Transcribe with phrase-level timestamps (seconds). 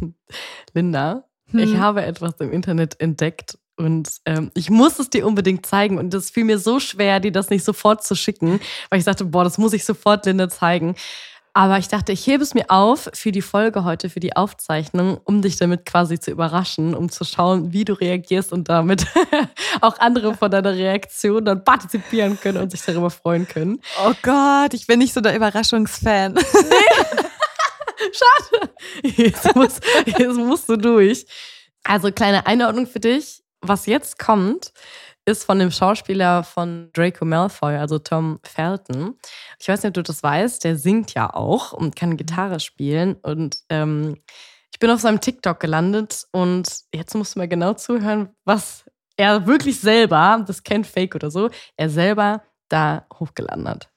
[0.74, 5.98] Linda, ich habe etwas im Internet entdeckt und ähm, ich muss es dir unbedingt zeigen.
[5.98, 9.24] Und es fiel mir so schwer, dir das nicht sofort zu schicken, weil ich dachte,
[9.24, 10.96] boah, das muss ich sofort Linda zeigen.
[11.54, 15.18] Aber ich dachte, ich hebe es mir auf für die Folge heute, für die Aufzeichnung,
[15.24, 19.06] um dich damit quasi zu überraschen, um zu schauen, wie du reagierst und damit
[19.80, 23.80] auch andere von deiner Reaktion dann partizipieren können und sich darüber freuen können.
[24.04, 26.38] Oh Gott, ich bin nicht so der Überraschungsfan.
[27.98, 28.72] Schade.
[29.02, 31.26] Jetzt, muss, jetzt musst du durch.
[31.84, 33.42] Also kleine Einordnung für dich.
[33.60, 34.72] Was jetzt kommt,
[35.24, 39.18] ist von dem Schauspieler von Draco Malfoy, also Tom Felton.
[39.58, 43.14] Ich weiß nicht, ob du das weißt, der singt ja auch und kann Gitarre spielen.
[43.22, 44.16] Und ähm,
[44.72, 48.84] ich bin auf seinem TikTok gelandet und jetzt musst du mal genau zuhören, was
[49.16, 53.90] er wirklich selber, das kennt Fake oder so, er selber da hochgeladen hat.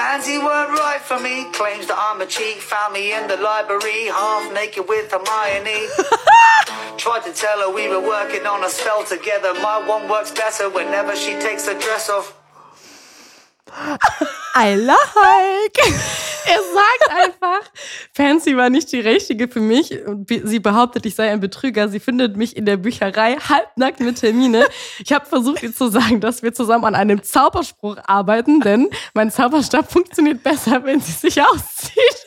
[0.00, 1.44] Pansy weren't right for me.
[1.52, 2.56] Claims that I'm a cheat.
[2.56, 5.88] Found me in the library, half naked with Hermione.
[6.96, 9.52] Tried to tell her we were working on a spell together.
[9.60, 12.39] My one works better whenever she takes her dress off.
[14.56, 14.98] I like.
[16.46, 17.70] Er sagt einfach,
[18.14, 19.96] Fancy war nicht die richtige für mich.
[20.26, 21.88] Sie behauptet, ich sei ein Betrüger.
[21.88, 24.66] Sie findet mich in der Bücherei halbnackt mit Termine.
[25.04, 29.30] Ich habe versucht, ihr zu sagen, dass wir zusammen an einem Zauberspruch arbeiten, denn mein
[29.30, 32.26] Zauberstab funktioniert besser, wenn sie sich auszieht.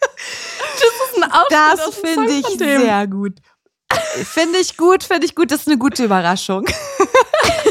[0.00, 3.34] Das ist ein Ausschnitt aus Das finde ich sehr gut.
[4.24, 5.50] Finde ich gut, finde ich gut.
[5.50, 6.66] Das ist eine gute Überraschung.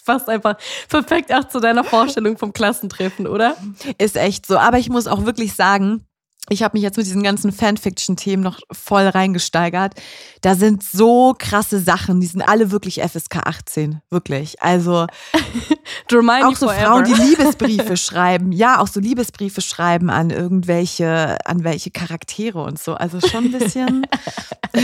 [0.00, 0.56] Das passt einfach
[0.88, 3.56] perfekt auch zu deiner Vorstellung vom Klassentreffen, oder?
[3.98, 4.56] Ist echt so.
[4.58, 6.06] Aber ich muss auch wirklich sagen,
[6.48, 9.94] ich habe mich jetzt mit diesen ganzen Fanfiction-Themen noch voll reingesteigert.
[10.40, 14.00] Da sind so krasse Sachen, die sind alle wirklich FSK 18.
[14.10, 14.60] Wirklich.
[14.60, 15.06] Also
[16.12, 16.86] auch so forever.
[16.86, 18.52] Frauen, die Liebesbriefe schreiben.
[18.52, 22.94] Ja, auch so Liebesbriefe schreiben an irgendwelche, an welche Charaktere und so.
[22.94, 24.06] Also schon ein bisschen.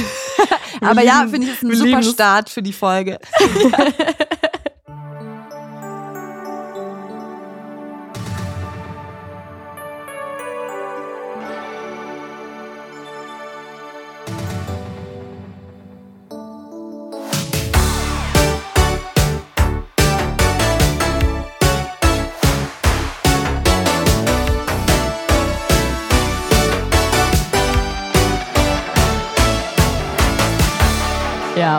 [0.83, 2.03] Aber ja, finde ich, ist ein super.
[2.03, 3.19] Start für die Folge.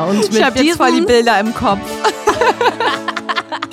[0.08, 1.80] Und mit Ich habe jetzt voll die Bilder im Kopf.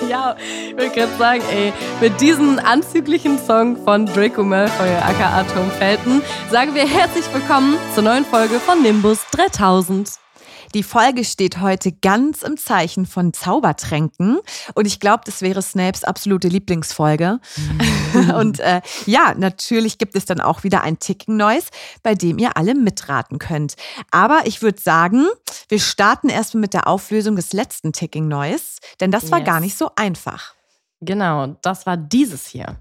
[0.09, 5.71] Ja, ich will gerade sagen, ey, mit diesem anzüglichen Song von Draco Malfoy, aka Tom
[5.79, 10.24] Felton, sagen wir herzlich willkommen zur neuen Folge von Nimbus 3000.
[10.73, 14.39] Die Folge steht heute ganz im Zeichen von Zaubertränken
[14.75, 17.41] und ich glaube, das wäre Snapes absolute Lieblingsfolge.
[18.39, 21.67] und äh, ja, natürlich gibt es dann auch wieder ein Ticking Noise,
[22.03, 23.75] bei dem ihr alle mitraten könnt.
[24.11, 25.27] Aber ich würde sagen,
[25.69, 29.47] wir starten erstmal mit der Auflösung des letzten Ticking Noise, denn das war Yes.
[29.47, 30.55] gar nicht so einfach.
[31.01, 32.77] Genau, das war dieses hier.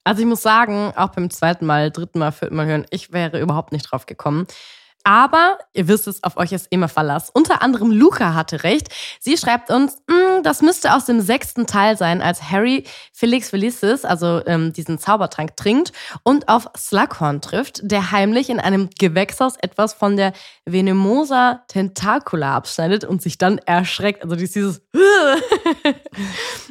[0.08, 3.38] Also ich muss sagen, auch beim zweiten Mal, dritten Mal, vierten Mal hören, ich wäre
[3.38, 4.46] überhaupt nicht drauf gekommen.
[5.08, 7.30] Aber ihr wisst es, auf euch ist immer Verlass.
[7.30, 8.88] Unter anderem Luca hatte recht.
[9.20, 12.84] Sie schreibt uns, "Mm, das müsste aus dem sechsten Teil sein, als Harry
[13.14, 15.92] Felix Felicis, also ähm, diesen Zaubertrank, trinkt
[16.24, 20.34] und auf Slughorn trifft, der heimlich in einem Gewächshaus etwas von der
[20.66, 24.22] Venemosa Tentacula abschneidet und sich dann erschreckt.
[24.22, 24.82] Also dieses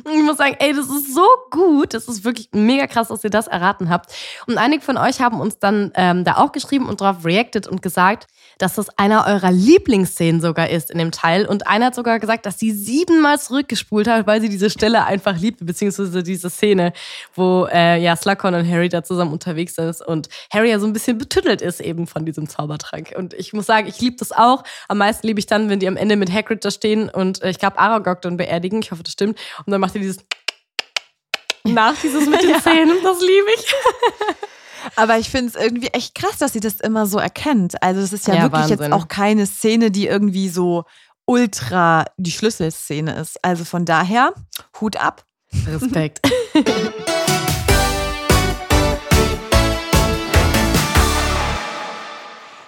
[0.06, 1.96] ich muss sagen, ey, das ist so gut.
[1.96, 4.14] Das ist wirklich mega krass, dass ihr das erraten habt.
[4.46, 7.82] Und einige von euch haben uns dann ähm, da auch geschrieben und darauf reacted und
[7.82, 8.27] gesagt,
[8.58, 11.46] dass das einer eurer Lieblingsszenen sogar ist in dem Teil.
[11.46, 15.38] Und einer hat sogar gesagt, dass sie siebenmal zurückgespult hat, weil sie diese Stelle einfach
[15.38, 16.94] liebt, beziehungsweise diese Szene,
[17.36, 20.94] wo äh, ja Slughorn und Harry da zusammen unterwegs sind und Harry ja so ein
[20.94, 23.14] bisschen betüttelt ist eben von diesem Zaubertrank.
[23.16, 24.64] Und ich muss sagen, ich liebe das auch.
[24.88, 27.50] Am meisten liebe ich dann, wenn die am Ende mit Hagrid da stehen und äh,
[27.50, 28.82] ich glaube Aragog dann beerdigen.
[28.82, 29.40] Ich hoffe, das stimmt.
[29.66, 30.18] Und dann macht ihr dieses
[31.64, 32.98] nach dieses mit den Zähnen.
[33.04, 33.66] Das liebe ich.
[34.96, 37.82] Aber ich finde es irgendwie echt krass, dass sie das immer so erkennt.
[37.84, 38.80] Also es ist ja, Ja, wirklich Wahnsinn.
[38.80, 40.84] jetzt auch keine Szene, die irgendwie so
[41.26, 43.44] ultra die Schlüsselszene ist.
[43.44, 44.34] Also von daher,
[44.80, 45.26] Hut ab.
[45.68, 46.22] Respekt.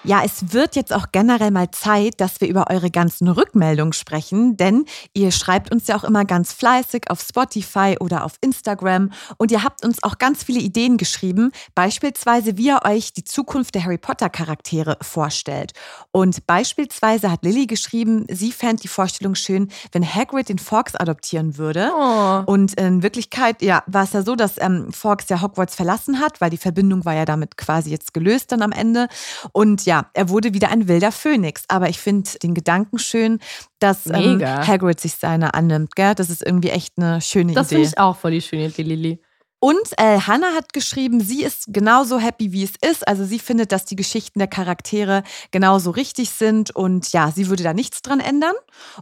[0.05, 4.55] Ja, es wird jetzt auch generell mal Zeit, dass wir über eure ganzen Rückmeldungen sprechen,
[4.55, 9.51] denn ihr schreibt uns ja auch immer ganz fleißig auf Spotify oder auf Instagram und
[9.51, 13.83] ihr habt uns auch ganz viele Ideen geschrieben, beispielsweise wie ihr euch die Zukunft der
[13.83, 15.73] Harry Potter Charaktere vorstellt.
[16.11, 21.57] Und beispielsweise hat Lilly geschrieben, sie fände die Vorstellung schön, wenn Hagrid den Fawkes adoptieren
[21.57, 21.91] würde.
[21.93, 22.43] Oh.
[22.45, 26.39] Und in Wirklichkeit, ja, war es ja so, dass ähm, Fawkes ja Hogwarts verlassen hat,
[26.39, 29.09] weil die Verbindung war ja damit quasi jetzt gelöst dann am Ende.
[29.51, 31.63] Und ja, er wurde wieder ein wilder Phönix.
[31.67, 33.39] Aber ich finde den Gedanken schön,
[33.79, 34.41] dass ähm.
[34.43, 35.95] Hagrid sich seiner annimmt.
[35.95, 36.15] Gell?
[36.15, 37.75] Das ist irgendwie echt eine schöne Das Idee.
[37.75, 39.21] finde ich auch voll die schöne Idee, Lilly.
[39.59, 43.05] Und äh, Hannah hat geschrieben, sie ist genauso happy, wie es ist.
[43.07, 47.63] Also sie findet, dass die Geschichten der Charaktere genauso richtig sind und ja, sie würde
[47.63, 48.53] da nichts dran ändern.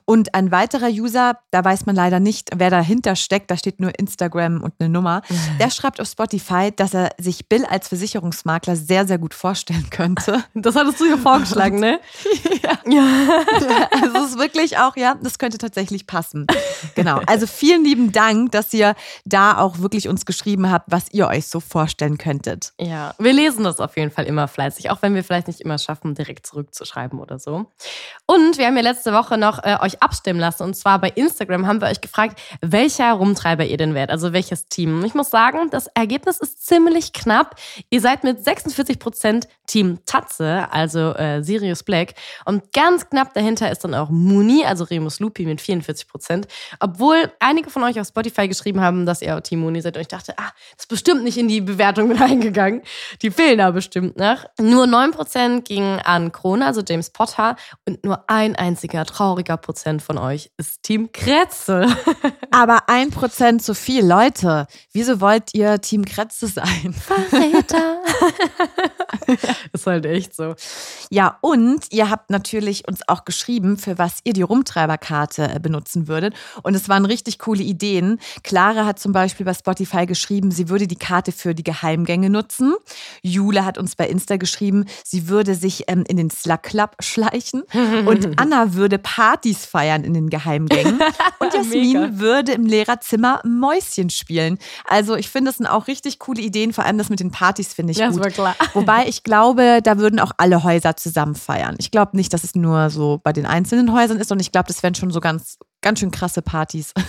[0.06, 3.98] Und ein weiterer User, da weiß man leider nicht, wer dahinter steckt, da steht nur
[4.00, 5.22] Instagram und eine Nummer,
[5.60, 10.44] der schreibt auf Spotify, dass er sich Bill als Versicherungsmakler sehr, sehr gut vorstellen könnte.
[10.68, 12.00] Das hattest du ja vorgeschlagen, ne?
[13.92, 16.48] Also es ist wirklich auch, ja, das könnte tatsächlich passen.
[16.96, 17.22] Genau.
[17.26, 21.48] Also vielen lieben Dank, dass ihr da auch wirklich uns geschrieben habt, was ihr euch
[21.48, 22.74] so vorstellen könntet.
[22.80, 25.78] Ja, wir lesen das auf jeden Fall immer fleißig, auch wenn wir vielleicht nicht immer
[25.78, 27.66] schaffen, direkt zurückzuschreiben oder so.
[28.26, 30.64] Und wir haben ja letzte Woche noch äh, euch abstimmen lassen.
[30.64, 34.68] Und zwar bei Instagram haben wir euch gefragt, welcher Rumtreiber ihr denn wärt, also welches
[34.68, 35.00] Team.
[35.00, 37.56] Und ich muss sagen, das Ergebnis ist ziemlich knapp.
[37.90, 42.14] Ihr seid mit 46% Team Tatze, also äh, Sirius Black.
[42.46, 46.46] Und ganz knapp dahinter ist dann auch Muni, also Remus Lupi mit 44%.
[46.80, 49.98] Obwohl einige von euch auf Spotify geschrieben haben, dass ihr Team Muni seid.
[49.98, 52.82] Und ich dachte, ah, das ist bestimmt nicht in die Bewertung mit eingegangen.
[53.22, 54.46] Die fehlen da bestimmt noch.
[54.60, 57.56] Nur 9% gingen an Krone, also James Potter.
[57.86, 61.88] Und nur ein einziger trauriger Prozent von euch ist Team Kretze.
[62.52, 64.68] Aber ein Prozent zu viel, Leute.
[64.94, 66.94] Wieso wollt ihr Team Kretze sein?
[66.94, 68.02] Verräter.
[69.74, 70.56] ist halt echt so.
[71.10, 76.08] Ja, und ihr habt natürlich uns auch geschrieben, für was ihr die Rumtreiberkarte äh, benutzen
[76.08, 76.34] würdet.
[76.64, 78.20] Und es waren richtig coole Ideen.
[78.44, 82.74] Clara hat zum Beispiel bei Spotify geschrieben, sie würde die Karte für die Geheimgänge nutzen.
[83.22, 87.64] Jule hat uns bei Insta geschrieben, sie würde sich ähm, in den Slug Club schleichen.
[88.06, 91.00] Und Anna würde Partys feiern in den Geheimgängen.
[91.40, 94.58] Und Jasmin würde im Lehrerzimmer Mäuschen spielen.
[94.86, 96.74] Also ich finde, das sind auch richtig coole Ideen.
[96.74, 98.22] Vor allem das mit den Partys finde ich Ja, ist gut.
[98.22, 98.56] aber klar.
[98.74, 101.76] Wobei ich glaube, da würden auch alle Häuser zusammen feiern.
[101.80, 104.68] Ich glaube nicht, dass es nur so bei den einzelnen Häusern ist, und ich glaube,
[104.68, 106.94] das wären schon so ganz, ganz schön krasse Partys.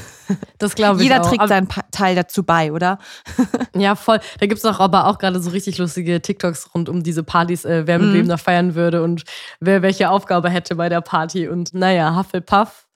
[0.58, 1.26] Das glaube ich Jeder auch.
[1.26, 2.98] trägt Aber- seinen Pa- Teil dazu bei, oder?
[3.74, 4.20] Ja, voll.
[4.40, 7.64] Da gibt es auch aber auch gerade so richtig lustige TikToks rund um diese Partys,
[7.64, 9.22] äh, wer mit wem da feiern würde und
[9.60, 11.48] wer welche Aufgabe hätte bei der Party.
[11.48, 12.86] Und naja, Hufflepuff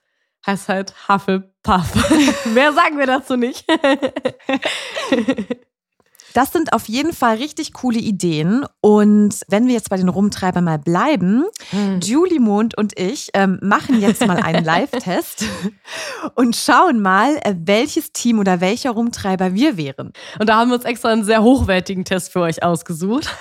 [0.47, 2.45] heißt halt Hufflepuff.
[2.53, 3.65] Mehr sagen wir dazu nicht.
[6.35, 8.65] Das sind auf jeden Fall richtig coole Ideen.
[8.81, 11.45] Und wenn wir jetzt bei den Rumtreibern mal bleiben,
[12.03, 15.45] Julie Mond und ich ähm, machen jetzt mal einen Live-Test
[16.35, 20.13] und schauen mal, äh, welches Team oder welcher Rumtreiber wir wären.
[20.39, 23.29] Und da haben wir uns extra einen sehr hochwertigen Test für euch ausgesucht.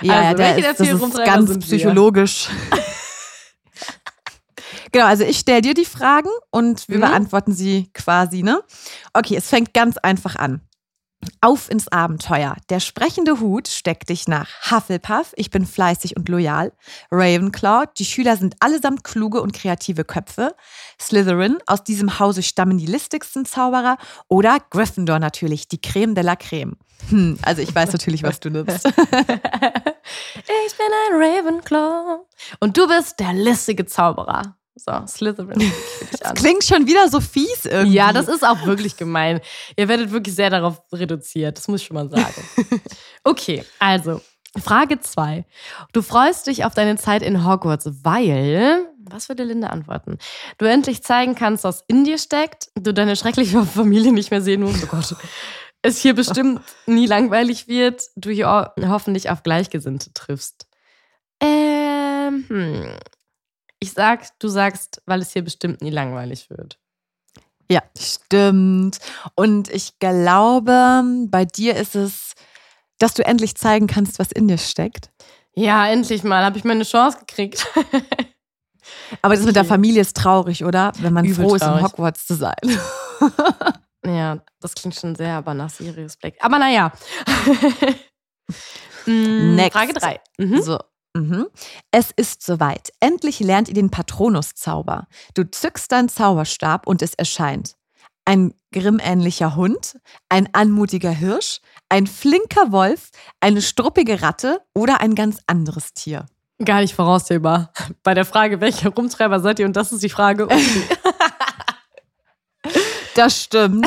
[0.00, 2.48] Ja, Also, der ist, der das ist ganz psychologisch.
[4.92, 7.02] genau, also ich stelle dir die Fragen und wir Mhm.
[7.02, 8.62] beantworten sie quasi, ne?
[9.12, 10.62] Okay, es fängt ganz einfach an.
[11.40, 12.56] Auf ins Abenteuer.
[12.68, 14.48] Der sprechende Hut steckt dich nach.
[14.70, 16.72] Hufflepuff, ich bin fleißig und loyal.
[17.10, 20.54] Ravenclaw, die Schüler sind allesamt kluge und kreative Köpfe.
[21.00, 23.98] Slytherin, aus diesem Hause stammen die listigsten Zauberer.
[24.28, 26.76] Oder Gryffindor natürlich, die Creme de la Creme.
[27.08, 28.88] Hm, also ich weiß natürlich, was du nimmst.
[30.66, 32.26] Ich bin ein Ravenclaw.
[32.60, 34.56] Und du bist der listige Zauberer.
[34.74, 35.60] So, Slytherin.
[36.22, 36.34] an.
[36.34, 37.94] Klingt schon wieder so fies irgendwie.
[37.94, 39.40] Ja, das ist auch wirklich gemein.
[39.76, 42.34] Ihr werdet wirklich sehr darauf reduziert, das muss ich schon mal sagen.
[43.24, 44.20] Okay, also
[44.60, 45.44] Frage 2.
[45.92, 50.18] Du freust dich auf deine Zeit in Hogwarts, weil, was würde Linda antworten?
[50.58, 54.62] Du endlich zeigen kannst, was in dir steckt, du deine schreckliche Familie nicht mehr sehen
[54.62, 55.14] musst, oh Gott.
[55.82, 60.66] Es hier bestimmt nie langweilig wird, du hier ho- hoffentlich auf Gleichgesinnte triffst.
[61.40, 61.46] Äh,
[62.48, 62.96] hm.
[63.82, 66.78] Ich sag, du sagst, weil es hier bestimmt nie langweilig wird.
[67.68, 68.98] Ja, stimmt.
[69.34, 72.34] Und ich glaube, bei dir ist es,
[73.00, 75.10] dass du endlich zeigen kannst, was in dir steckt.
[75.56, 77.66] Ja, endlich mal habe ich meine Chance gekriegt.
[79.20, 80.92] Aber das mit der Familie ist traurig, oder?
[81.00, 81.82] Wenn man Übel froh ist, in traurig.
[81.82, 82.54] Hogwarts zu sein.
[84.06, 86.34] ja, das klingt schon sehr, aber nach Sirius Black.
[86.38, 86.92] Aber naja.
[89.06, 89.72] Mm, Next.
[89.76, 90.20] Frage 3.
[90.38, 90.62] Mhm.
[90.62, 90.78] So.
[91.14, 91.46] Mhm.
[91.90, 92.90] Es ist soweit.
[93.00, 95.06] Endlich lernt ihr den Patronus-Zauber.
[95.34, 97.74] Du zückst deinen Zauberstab und es erscheint.
[98.24, 105.38] Ein grimmähnlicher Hund, ein anmutiger Hirsch, ein flinker Wolf, eine struppige Ratte oder ein ganz
[105.46, 106.26] anderes Tier.
[106.64, 107.72] Gar nicht voraussehbar.
[108.04, 109.66] Bei der Frage, welcher Rumtreiber seid ihr?
[109.66, 110.44] Und das ist die Frage.
[110.44, 110.82] Okay.
[113.14, 113.86] Das stimmt.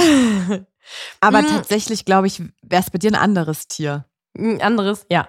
[1.20, 1.48] Aber Mm.
[1.48, 4.05] tatsächlich, glaube ich, wäre es bei dir ein anderes Tier.
[4.38, 5.27] Ein anderes, ja.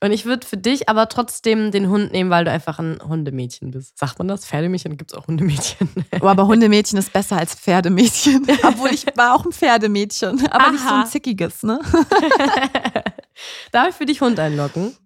[0.00, 3.70] Und ich würde für dich aber trotzdem den Hund nehmen, weil du einfach ein Hundemädchen
[3.70, 3.98] bist.
[3.98, 4.44] Sagt man das?
[4.46, 4.96] Pferdemädchen?
[4.96, 5.90] Gibt es auch Hundemädchen?
[6.20, 8.46] Oh, aber Hundemädchen ist besser als Pferdemädchen.
[8.62, 10.46] Obwohl ich war auch ein Pferdemädchen.
[10.50, 11.00] Aber nicht so Aha.
[11.02, 11.80] ein zickiges, ne?
[13.72, 14.96] Darf ich für dich Hund einloggen?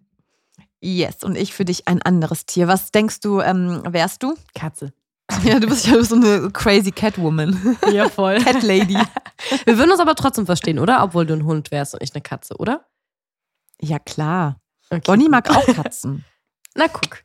[0.80, 2.68] Yes, und ich für dich ein anderes Tier.
[2.68, 4.34] Was denkst du, ähm, wärst du?
[4.54, 4.92] Katze.
[5.42, 7.76] Ja, du bist ja so eine crazy Catwoman.
[7.90, 8.38] Ja, voll.
[8.40, 8.98] Cat Lady.
[9.64, 11.02] Wir würden uns aber trotzdem verstehen, oder?
[11.02, 12.84] Obwohl du ein Hund wärst und ich eine Katze, oder?
[13.80, 14.60] Ja, klar.
[14.90, 16.24] Okay, Bonnie mag auch Katzen.
[16.74, 17.22] Na, guck.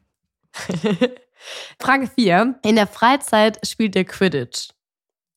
[1.80, 2.60] Frage 4.
[2.64, 4.70] In der Freizeit spielt der Quidditch.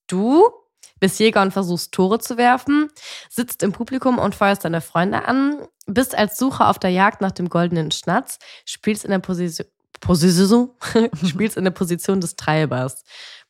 [0.09, 0.51] Du
[0.99, 2.89] bist Jäger und versuchst Tore zu werfen,
[3.29, 7.33] sitzt im Publikum und feuerst deine Freunde an, bist als Sucher auf der Jagd nach
[7.33, 9.67] dem goldenen Schnatz, spielst in der Position,
[10.01, 10.71] Position
[11.27, 13.03] spielst in der Position des Treibers.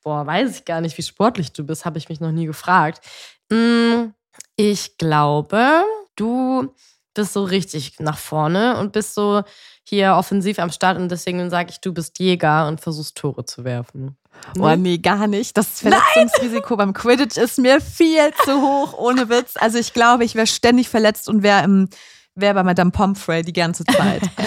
[0.02, 3.04] Boah, weiß ich gar nicht, wie sportlich du bist, habe ich mich noch nie gefragt.
[3.50, 4.14] Mm,
[4.56, 5.84] Ich glaube,
[6.16, 6.74] du
[7.14, 9.42] bist so richtig nach vorne und bist so
[9.84, 13.64] hier offensiv am Start und deswegen sage ich, du bist Jäger und versuchst Tore zu
[13.64, 14.16] werfen.
[14.58, 15.56] Oh, nee, gar nicht.
[15.56, 19.54] Das Verletzungsrisiko beim Quidditch ist mir viel zu hoch, ohne Witz.
[19.56, 21.88] Also ich glaube, ich wäre ständig verletzt und wäre im
[22.34, 24.22] wäre bei Madame Pomfrey die ganze Zeit.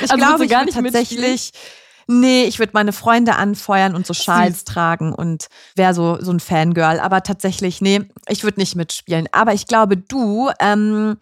[0.00, 1.52] ich Also glaube, ich gar nicht tatsächlich.
[2.06, 6.40] Nee, ich würde meine Freunde anfeuern und so Schals tragen und wäre so, so ein
[6.40, 7.00] Fangirl.
[7.00, 9.28] Aber tatsächlich, nee, ich würde nicht mitspielen.
[9.32, 11.16] Aber ich glaube, du ähm,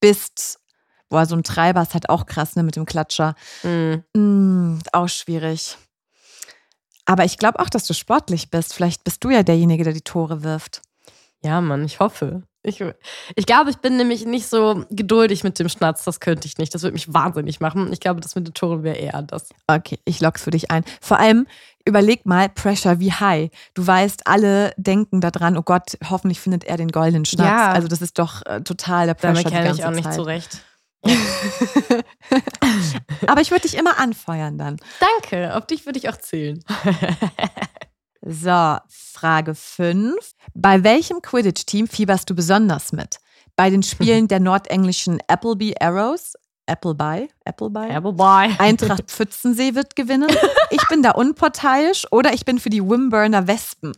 [0.00, 0.60] bist,
[1.08, 3.34] boah, so ein Treiber ist halt auch krass, ne, mit dem Klatscher.
[3.62, 4.04] Mhm.
[4.14, 5.76] Mm, auch schwierig.
[7.04, 8.72] Aber ich glaube auch, dass du sportlich bist.
[8.72, 10.82] Vielleicht bist du ja derjenige, der die Tore wirft.
[11.42, 12.42] Ja, Mann, ich hoffe.
[12.62, 12.84] Ich,
[13.36, 16.04] ich glaube, ich bin nämlich nicht so geduldig mit dem Schnatz.
[16.04, 16.74] Das könnte ich nicht.
[16.74, 17.90] Das würde mich wahnsinnig machen.
[17.92, 19.48] Ich glaube, das mit den Toren wäre eher das.
[19.66, 20.84] Okay, ich lock's für dich ein.
[21.00, 21.46] Vor allem,
[21.86, 23.50] überleg mal, Pressure wie high.
[23.72, 27.46] Du weißt, alle denken daran, oh Gott, hoffentlich findet er den goldenen Schnatz.
[27.46, 27.72] Ja.
[27.72, 30.14] Also das ist doch äh, total der Pressure Damit ganze ich auch nicht Zeit.
[30.14, 30.60] zurecht.
[33.26, 34.76] Aber ich würde dich immer anfeuern dann.
[35.00, 36.62] Danke, auf dich würde ich auch zählen.
[38.22, 40.14] So, Frage 5.
[40.54, 43.18] Bei welchem Quidditch-Team fieberst du besonders mit?
[43.56, 46.34] Bei den Spielen der nordenglischen Appleby Arrows?
[46.66, 47.30] Appleby?
[47.44, 47.90] Appleby?
[47.90, 48.54] Appleby.
[48.58, 50.30] Eintracht Pfützensee wird gewinnen.
[50.72, 53.92] Ich bin da unparteiisch oder ich bin für die Wimburner Wespen.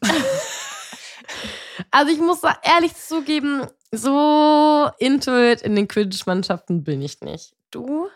[1.90, 7.52] Also ich muss da ehrlich zugeben, so into it in den Quidditch-Mannschaften bin ich nicht.
[7.70, 8.08] Du?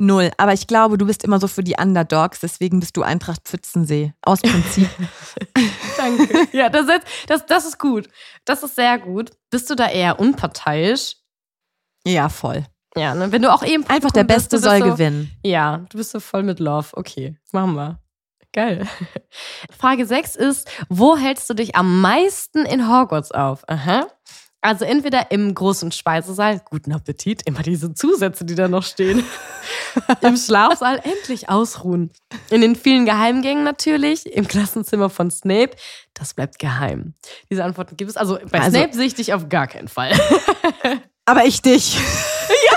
[0.00, 0.30] Null.
[0.36, 4.14] Aber ich glaube, du bist immer so für die Underdogs, deswegen bist du Eintracht Pfützensee.
[4.22, 4.88] Aus Prinzip.
[5.96, 6.48] Danke.
[6.52, 8.08] ja, das, ist- das, das ist gut.
[8.44, 9.32] Das ist sehr gut.
[9.50, 11.16] Bist du da eher unparteiisch?
[12.06, 12.64] ja, voll.
[12.96, 13.30] Ja, ne?
[13.32, 15.30] wenn du auch eben Einfach der Beste bist soll so, gewinnen.
[15.44, 16.88] Ja, du bist so voll mit Love.
[16.92, 18.00] Okay, machen wir.
[18.52, 18.86] Geil.
[19.78, 23.62] Frage 6 ist, wo hältst du dich am meisten in Hogwarts auf?
[23.68, 24.06] Aha.
[24.60, 29.22] Also entweder im großen Speisesaal, guten Appetit, immer diese Zusätze, die da noch stehen.
[30.20, 32.10] Im Schlafsaal endlich ausruhen.
[32.50, 35.70] In den vielen Geheimgängen natürlich, im Klassenzimmer von Snape,
[36.14, 37.14] das bleibt geheim.
[37.50, 38.16] Diese Antworten gibt es.
[38.16, 40.12] Also bei Also- Snape sehe ich dich auf gar keinen Fall.
[41.24, 41.98] Aber ich dich.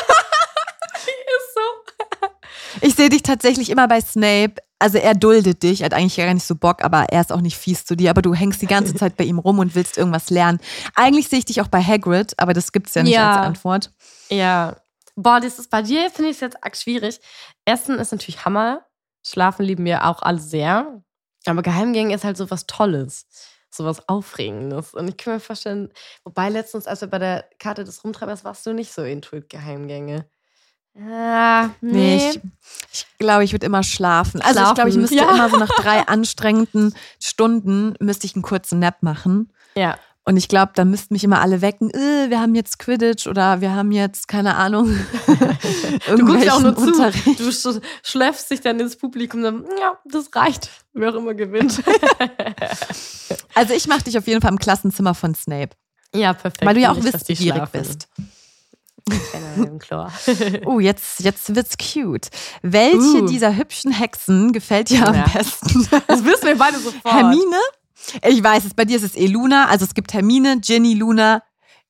[2.81, 4.55] Ich sehe dich tatsächlich immer bei Snape.
[4.79, 7.41] Also er duldet dich, er hat eigentlich gar nicht so Bock, aber er ist auch
[7.41, 8.09] nicht fies zu dir.
[8.09, 10.59] Aber du hängst die ganze Zeit bei ihm rum und willst irgendwas lernen.
[10.95, 13.35] Eigentlich sehe ich dich auch bei Hagrid, aber das gibt's ja nicht Ja.
[13.37, 13.91] als Antwort.
[14.29, 14.77] Ja.
[15.15, 17.19] Boah, das ist bei dir, finde ich es jetzt arg schwierig.
[17.65, 18.83] Essen ist natürlich Hammer.
[19.23, 21.03] Schlafen lieben wir auch alle sehr.
[21.45, 23.27] Aber Geheimgänge ist halt so was Tolles.
[23.69, 24.93] So was Aufregendes.
[24.95, 25.89] Und ich kann mir vorstellen,
[26.23, 30.25] wobei letztens, als wir bei der Karte des Rumtreibers warst du nicht so intuit Geheimgänge.
[30.99, 32.29] Ah, Nee, nee.
[32.31, 32.39] ich,
[32.93, 34.41] ich glaube, ich würde immer schlafen.
[34.41, 35.29] Also ich Schlafen, glaube, ich müsste ja.
[35.33, 39.51] immer so nach drei anstrengenden Stunden müsste ich einen kurzen Nap machen.
[39.75, 39.97] ja.
[40.23, 43.59] Und ich glaube, da müssten mich immer alle wecken, äh, wir haben jetzt Quidditch oder
[43.59, 44.95] wir haben jetzt, keine Ahnung,
[46.07, 46.83] Du guckst ja auch nur zu.
[46.83, 47.39] Unterricht.
[47.39, 49.41] Du sch schläfst dich dann ins Publikum.
[49.41, 50.69] Dann, ja, das reicht.
[50.93, 51.81] Wer auch immer gewinnt.
[53.55, 55.71] Also ich mache dich auf jeden Fall im Klassenzimmer von Snape.
[56.13, 56.65] ja, perfekt.
[56.65, 58.07] weil du ja auch Nicht, wissbegierig bist.
[59.79, 60.11] Chlor.
[60.65, 62.29] Oh, jetzt, jetzt wird's cute.
[62.61, 63.25] Welche Uh.
[63.27, 65.25] dieser hübschen Hexen gefällt dir am Ja.
[65.33, 65.87] besten?
[66.07, 67.13] Das wissen wir beide sofort.
[67.13, 67.57] Hermine?
[68.27, 69.67] Ich weiß es, bei dir ist es eh Luna.
[69.67, 71.43] Also es gibt Hermine, Ginny, Luna.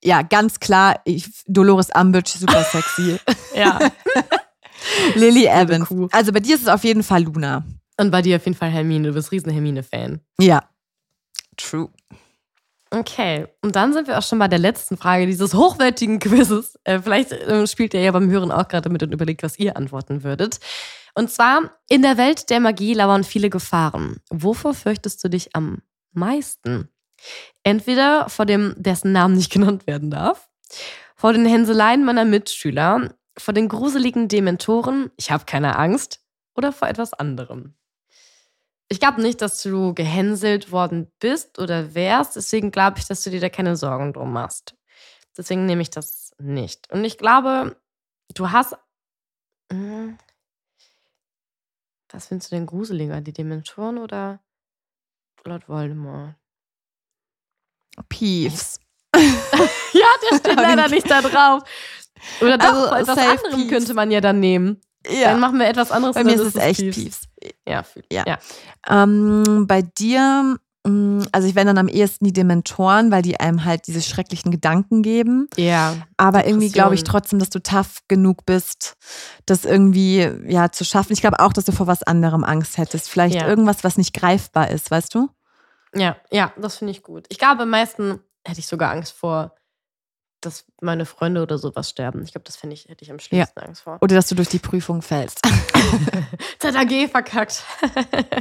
[0.04, 3.18] Ja, ganz klar, ich, Dolores Umbridge, super sexy.
[3.56, 3.78] Ja.
[5.16, 5.88] Lily Evans.
[6.12, 7.64] Also bei dir ist es auf jeden Fall Luna.
[7.98, 9.10] Und bei dir auf jeden Fall Hermine.
[9.10, 10.22] Du bist riesen Hermine-Fan.
[10.40, 10.64] Ja.
[11.58, 11.90] True.
[12.94, 16.78] Okay, und dann sind wir auch schon bei der letzten Frage dieses hochwertigen Quizzes.
[16.84, 19.78] Äh, vielleicht äh, spielt ihr ja beim Hören auch gerade mit und überlegt, was ihr
[19.78, 20.60] antworten würdet.
[21.16, 24.18] Und zwar, in der Welt der Magie lauern viele Gefahren.
[24.30, 25.82] Wovor fürchtest du dich am
[26.12, 26.90] meisten?
[27.64, 30.50] Entweder vor dem, dessen Namen nicht genannt werden darf,
[31.16, 36.20] vor den Hänseleien meiner Mitschüler, vor den gruseligen Dementoren, ich habe keine Angst,
[36.56, 37.76] oder vor etwas anderem.
[38.92, 42.36] Ich glaube nicht, dass du gehänselt worden bist oder wärst.
[42.36, 44.76] Deswegen glaube ich, dass du dir da keine Sorgen drum machst.
[45.38, 46.92] Deswegen nehme ich das nicht.
[46.92, 47.78] Und ich glaube,
[48.34, 48.76] du hast.
[49.72, 50.18] Hm,
[52.12, 53.22] Was findest du denn gruseliger?
[53.22, 54.42] Die Dementoren oder
[55.46, 56.36] Lord Voldemort?
[58.10, 58.80] Peeves.
[59.94, 61.64] Ja, der steht leider nicht da drauf.
[62.42, 63.70] Oder doch, Also, safe anderem Peeves.
[63.70, 64.82] könnte man ja dann nehmen.
[65.04, 66.16] Dann machen wir etwas anderes.
[66.16, 67.22] Bei mir ist es echt Peeves.
[67.40, 67.56] Peeves.
[67.68, 68.24] Ja, Ja.
[68.28, 68.38] ja.
[69.04, 73.66] Ähm, bei dir, mh, also ich wäre dann am ehesten die Dementoren, weil die einem
[73.66, 75.48] halt diese schrecklichen Gedanken geben.
[75.58, 75.96] Ja.
[76.18, 78.96] Aber irgendwie glaube ich trotzdem, dass du tough genug bist,
[79.46, 81.14] das irgendwie ja zu schaffen.
[81.14, 83.10] Ich glaube auch, dass du vor was anderem Angst hättest.
[83.10, 83.48] Vielleicht Ja.
[83.48, 85.30] irgendwas, was nicht greifbar ist, weißt du?
[85.96, 87.26] Ja, ja, das finde ich gut.
[87.30, 89.56] Ich glaube, am meisten hätte ich sogar Angst vor,
[90.42, 92.24] dass meine Freunde oder sowas sterben.
[92.24, 93.98] Ich glaube, das finde ich, hätte ich am schlimmsten Angst vor.
[94.02, 95.40] Oder dass du durch die Prüfung fällst.
[96.60, 97.64] ZAG verkackt.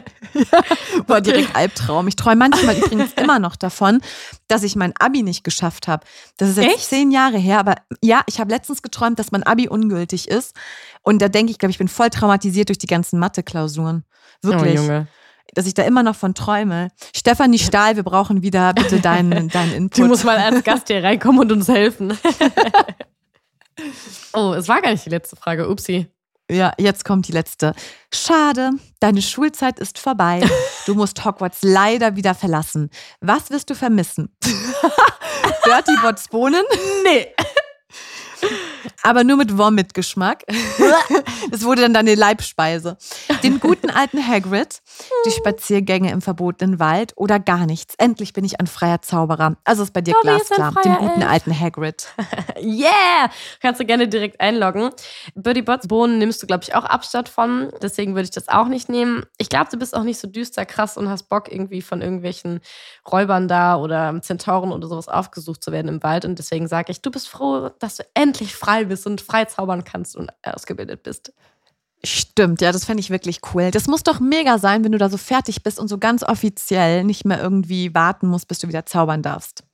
[1.06, 2.08] Boah, direkt Albtraum.
[2.08, 4.00] Ich träume manchmal übrigens immer noch davon,
[4.48, 6.06] dass ich mein Abi nicht geschafft habe.
[6.36, 6.88] Das ist jetzt Echt?
[6.88, 10.56] zehn Jahre her, aber ja, ich habe letztens geträumt, dass mein Abi ungültig ist.
[11.02, 14.04] Und da denke ich, glaube ich, bin voll traumatisiert durch die ganzen Mathe-Klausuren.
[14.42, 14.78] Wirklich.
[14.78, 15.08] Oh, Junge.
[15.54, 16.88] Dass ich da immer noch von träume.
[17.14, 19.98] Stefanie Stahl, wir brauchen wieder bitte deinen, deinen Input.
[19.98, 22.16] Du musst mal als Gast hier reinkommen und uns helfen.
[24.32, 25.68] oh, es war gar nicht die letzte Frage.
[25.68, 26.06] Upsi.
[26.50, 27.74] Ja, jetzt kommt die letzte.
[28.12, 30.42] Schade, deine Schulzeit ist vorbei.
[30.86, 32.88] Du musst Hogwarts leider wieder verlassen.
[33.20, 34.34] Was wirst du vermissen?
[35.62, 36.64] Bertie Botts Bohnen?
[37.04, 37.28] Nee.
[39.02, 40.44] Aber nur mit Vomit-Geschmack.
[41.50, 42.96] Das wurde dann deine Leibspeise.
[43.42, 44.80] Den guten alten Hagrid,
[45.26, 47.94] die Spaziergänge im verbotenen Wald oder gar nichts.
[47.98, 49.56] Endlich bin ich ein freier Zauberer.
[49.64, 50.72] Also ist bei dir ein glasklar.
[50.84, 51.30] Den guten Elf.
[51.30, 52.08] alten Hagrid.
[52.60, 53.30] Yeah!
[53.62, 54.90] Kannst du gerne direkt einloggen.
[55.34, 57.72] Birdie Bots Bohnen nimmst du, glaube ich, auch Abstand von.
[57.82, 59.24] Deswegen würde ich das auch nicht nehmen.
[59.38, 62.60] Ich glaube, du bist auch nicht so düster krass und hast Bock, irgendwie von irgendwelchen
[63.10, 66.24] Räubern da oder Zentauren oder sowas aufgesucht zu werden im Wald.
[66.24, 69.84] Und deswegen sage ich, du bist froh, dass du endlich frei bist und frei zaubern
[69.84, 71.32] kannst und ausgebildet bist.
[72.02, 73.70] Stimmt, ja, das fände ich wirklich cool.
[73.70, 77.04] Das muss doch mega sein, wenn du da so fertig bist und so ganz offiziell
[77.04, 79.64] nicht mehr irgendwie warten musst, bis du wieder zaubern darfst.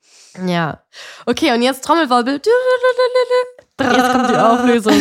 [0.45, 0.83] Ja.
[1.25, 2.40] Okay, und jetzt Trommelwirbel.
[3.81, 4.95] Jetzt kommt die Auflösung.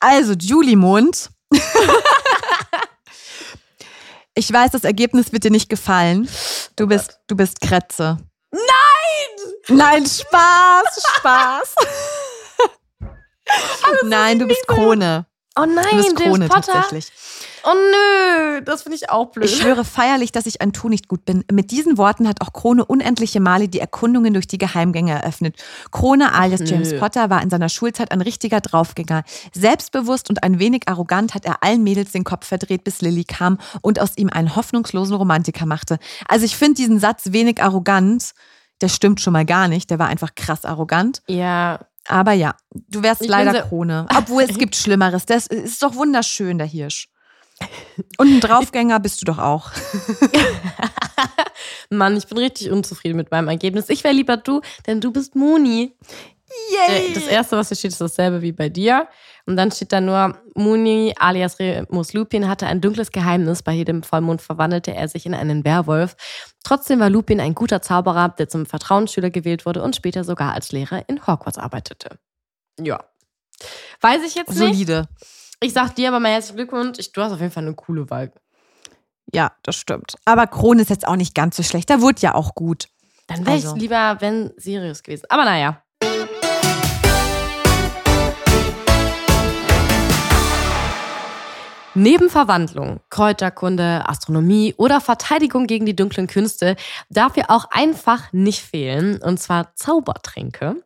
[0.00, 1.30] Also, Julie Mond.
[4.34, 6.28] ich weiß, das Ergebnis wird dir nicht gefallen.
[6.76, 8.16] Du bist, du bist Kretze.
[8.50, 8.66] Nein!
[9.68, 11.74] Nein, Spaß, Spaß.
[14.04, 15.26] Nein, du bist Krone.
[15.58, 16.72] Oh nein, Du bist James Krone Potter.
[16.72, 17.12] tatsächlich.
[17.64, 19.44] Oh nö, das finde ich auch blöd.
[19.44, 21.44] Ich schwöre feierlich, dass ich an Tu nicht gut bin.
[21.52, 25.56] Mit diesen Worten hat auch Krone unendliche Male die Erkundungen durch die Geheimgänge eröffnet.
[25.90, 26.98] Krone alias James nö.
[26.98, 29.24] Potter war in seiner Schulzeit ein richtiger Draufgänger.
[29.52, 33.58] Selbstbewusst und ein wenig arrogant hat er allen Mädels den Kopf verdreht, bis Lily kam
[33.82, 35.98] und aus ihm einen hoffnungslosen Romantiker machte.
[36.28, 38.30] Also ich finde diesen Satz wenig arrogant.
[38.80, 39.90] Der stimmt schon mal gar nicht.
[39.90, 41.20] Der war einfach krass arrogant.
[41.26, 41.80] ja,
[42.10, 42.54] Aber ja,
[42.88, 44.06] du wärst Ich leider Krone.
[44.16, 45.26] Obwohl es gibt Schlimmeres.
[45.26, 47.08] Das ist doch wunderschön, der Hirsch.
[48.18, 49.70] Und ein Draufgänger bist du doch auch.
[51.90, 53.88] Mann, ich bin richtig unzufrieden mit meinem Ergebnis.
[53.88, 55.94] Ich wäre lieber du, denn du bist Muni.
[56.88, 59.06] Der- Das erste, was hier steht, ist dasselbe wie bei dir.
[59.46, 63.62] Und dann steht da nur, Muni alias Remus Lupin hatte ein dunkles Geheimnis.
[63.62, 66.16] Bei jedem Vollmond verwandelte er sich in einen Werwolf.
[66.62, 70.72] Trotzdem war Lupin ein guter Zauberer, der zum Vertrauensschüler gewählt wurde und später sogar als
[70.72, 72.18] Lehrer in Hogwarts arbeitete.
[72.78, 73.02] Ja.
[74.00, 74.58] Weiß ich jetzt nicht.
[74.58, 75.08] Solide.
[75.62, 76.98] Ich sag dir aber mal herzlichen Glückwunsch.
[76.98, 78.32] Ich, du hast auf jeden Fall eine coole Wahl.
[79.32, 80.16] Ja, das stimmt.
[80.24, 81.88] Aber Krone ist jetzt auch nicht ganz so schlecht.
[81.90, 82.88] Da wurde ja auch gut.
[83.26, 83.74] Dann wäre Also.
[83.74, 85.26] ich lieber, wenn Sirius gewesen.
[85.28, 85.82] Aber naja.
[91.94, 96.76] Neben Verwandlung, Kräuterkunde, Astronomie oder Verteidigung gegen die dunklen Künste
[97.08, 100.76] darf hier auch ein Fach nicht fehlen, und zwar Zaubertränke.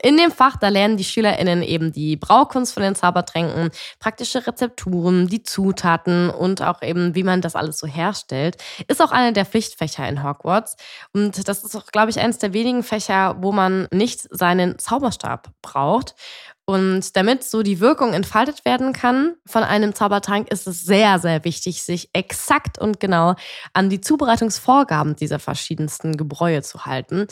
[0.00, 5.26] In dem Fach, da lernen die SchülerInnen eben die Braukunst von den Zaubertränken, praktische Rezepturen,
[5.26, 8.58] die Zutaten und auch eben, wie man das alles so herstellt.
[8.86, 10.76] Ist auch eine der Pflichtfächer in Hogwarts.
[11.12, 15.50] Und das ist auch, glaube ich, eines der wenigen Fächer, wo man nicht seinen Zauberstab
[15.62, 16.14] braucht.
[16.68, 21.42] Und damit so die Wirkung entfaltet werden kann von einem Zaubertrank, ist es sehr, sehr
[21.46, 23.36] wichtig, sich exakt und genau
[23.72, 27.26] an die Zubereitungsvorgaben dieser verschiedensten Gebräue zu halten,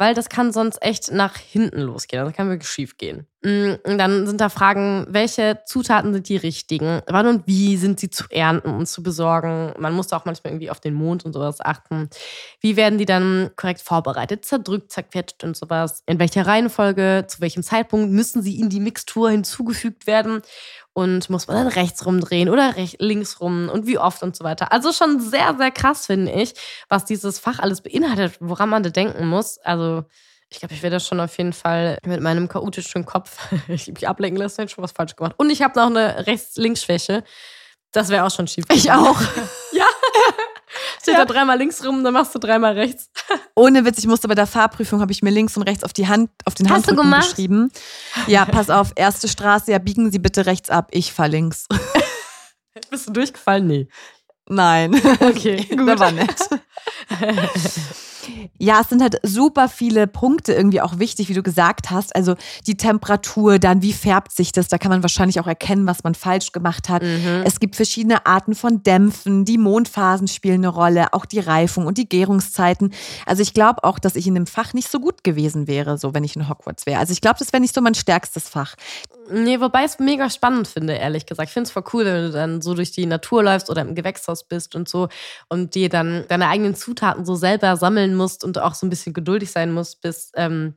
[0.00, 2.24] weil das kann sonst echt nach hinten losgehen.
[2.24, 3.26] Das kann wirklich schief gehen.
[3.42, 7.00] Mm, Und dann sind da Fragen, welche Zutaten sind die richtigen?
[7.06, 9.74] Wann und wie sind sie zu ernten und zu besorgen?
[9.78, 12.08] Man muss da auch manchmal irgendwie auf den Mond und sowas achten.
[12.60, 16.02] Wie werden die dann korrekt vorbereitet, zerdrückt, zerquetscht und sowas?
[16.06, 20.42] In welcher Reihenfolge, zu welchem Zeitpunkt müssen sie in die Mixtur hinzugefügt werden?
[20.92, 24.42] Und muss man dann rechts rumdrehen oder rech links rum und wie oft und so
[24.42, 24.72] weiter.
[24.72, 26.54] Also schon sehr, sehr krass, finde ich,
[26.88, 29.58] was dieses Fach alles beinhaltet, woran man da denken muss.
[29.58, 30.04] Also
[30.50, 34.08] ich glaube, ich werde das schon auf jeden Fall mit meinem chaotischen Kopf ich mich
[34.08, 35.34] ablenken lassen, schon was falsch gemacht.
[35.36, 37.22] Und ich habe noch eine Rechts-Links-Schwäche.
[37.92, 38.64] Das wäre auch schon schief.
[38.72, 39.20] Ich auch.
[39.72, 39.86] Ja.
[41.02, 43.10] Steht da dreimal links rum, dann machst du dreimal rechts.
[43.54, 46.08] Ohne Witz, ich musste bei der Fahrprüfung, habe ich mir links und rechts auf die
[46.08, 47.28] Hand, auf den Hast du Handrücken gemacht?
[47.30, 47.70] geschrieben.
[48.26, 51.66] Ja, pass auf, erste Straße, ja, biegen Sie bitte rechts ab, ich fahr links.
[52.90, 53.66] Bist du durchgefallen?
[53.66, 53.88] Nee.
[54.48, 54.94] Nein.
[55.20, 55.86] Okay, gut.
[55.88, 56.34] Der war nett.
[58.58, 62.14] Ja, es sind halt super viele Punkte irgendwie auch wichtig, wie du gesagt hast.
[62.14, 62.34] Also
[62.66, 64.68] die Temperatur, dann wie färbt sich das?
[64.68, 67.02] Da kann man wahrscheinlich auch erkennen, was man falsch gemacht hat.
[67.02, 69.44] Es gibt verschiedene Arten von Dämpfen.
[69.44, 72.92] Die Mondphasen spielen eine Rolle, auch die Reifung und die Gärungszeiten.
[73.26, 76.14] Also ich glaube auch, dass ich in dem Fach nicht so gut gewesen wäre, so
[76.14, 76.98] wenn ich in Hogwarts wäre.
[77.00, 78.74] Also ich glaube, das wäre nicht so mein stärkstes Fach.
[79.32, 81.48] Nee, wobei ich es mega spannend finde, ehrlich gesagt.
[81.48, 83.94] Ich finde es voll cool, wenn du dann so durch die Natur läufst oder im
[83.94, 85.08] Gewächshaus bist und so
[85.48, 89.12] und dir dann deine eigenen Zutaten so selber sammeln musst und auch so ein bisschen
[89.12, 90.74] geduldig sein musst, bis ähm,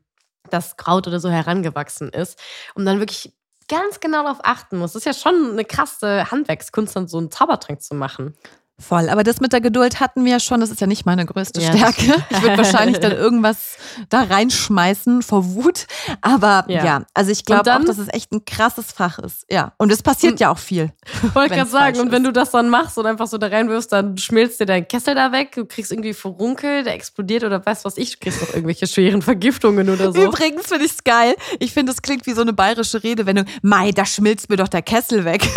[0.51, 2.39] das Kraut oder so herangewachsen ist.
[2.75, 3.33] Und dann wirklich
[3.67, 4.93] ganz genau darauf achten musst.
[4.95, 8.35] Das ist ja schon eine krasse Handwerkskunst, dann so einen Zaubertrank zu machen.
[8.79, 9.09] Voll.
[9.09, 10.59] Aber das mit der Geduld hatten wir ja schon.
[10.59, 11.71] Das ist ja nicht meine größte Ja.
[11.71, 12.23] Stärke.
[12.31, 13.77] Ich würde wahrscheinlich dann irgendwas
[14.09, 15.85] da reinschmeißen vor Wut.
[16.21, 17.05] Aber ja, Ja.
[17.13, 19.45] also ich glaube auch, dass es echt ein krasses Fach ist.
[19.49, 19.73] Ja.
[19.77, 20.91] Und es passiert ja auch viel.
[21.33, 24.17] Wollte gerade sagen, und wenn du das dann machst und einfach so da reinwirfst, dann
[24.17, 27.97] schmilzt dir dein Kessel da weg, du kriegst irgendwie Furunkel, der explodiert oder weißt was
[27.97, 30.21] ich, du kriegst noch irgendwelche schweren Vergiftungen oder so.
[30.23, 31.35] Übrigens finde ich es geil.
[31.59, 33.45] Ich finde, es klingt wie so eine bayerische Redewendung.
[33.61, 35.43] Mai, da schmilzt mir doch der Kessel weg.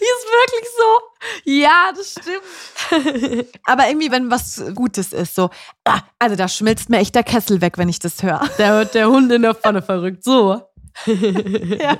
[0.00, 1.09] Ist wirklich so.
[1.44, 3.48] Ja, das stimmt.
[3.64, 5.50] Aber irgendwie, wenn was Gutes ist, so,
[5.84, 8.40] ah, also da schmilzt mir echt der Kessel weg, wenn ich das höre.
[8.58, 10.24] Da wird der Hund in der Pfanne verrückt.
[10.24, 10.62] So.
[11.06, 11.98] ja.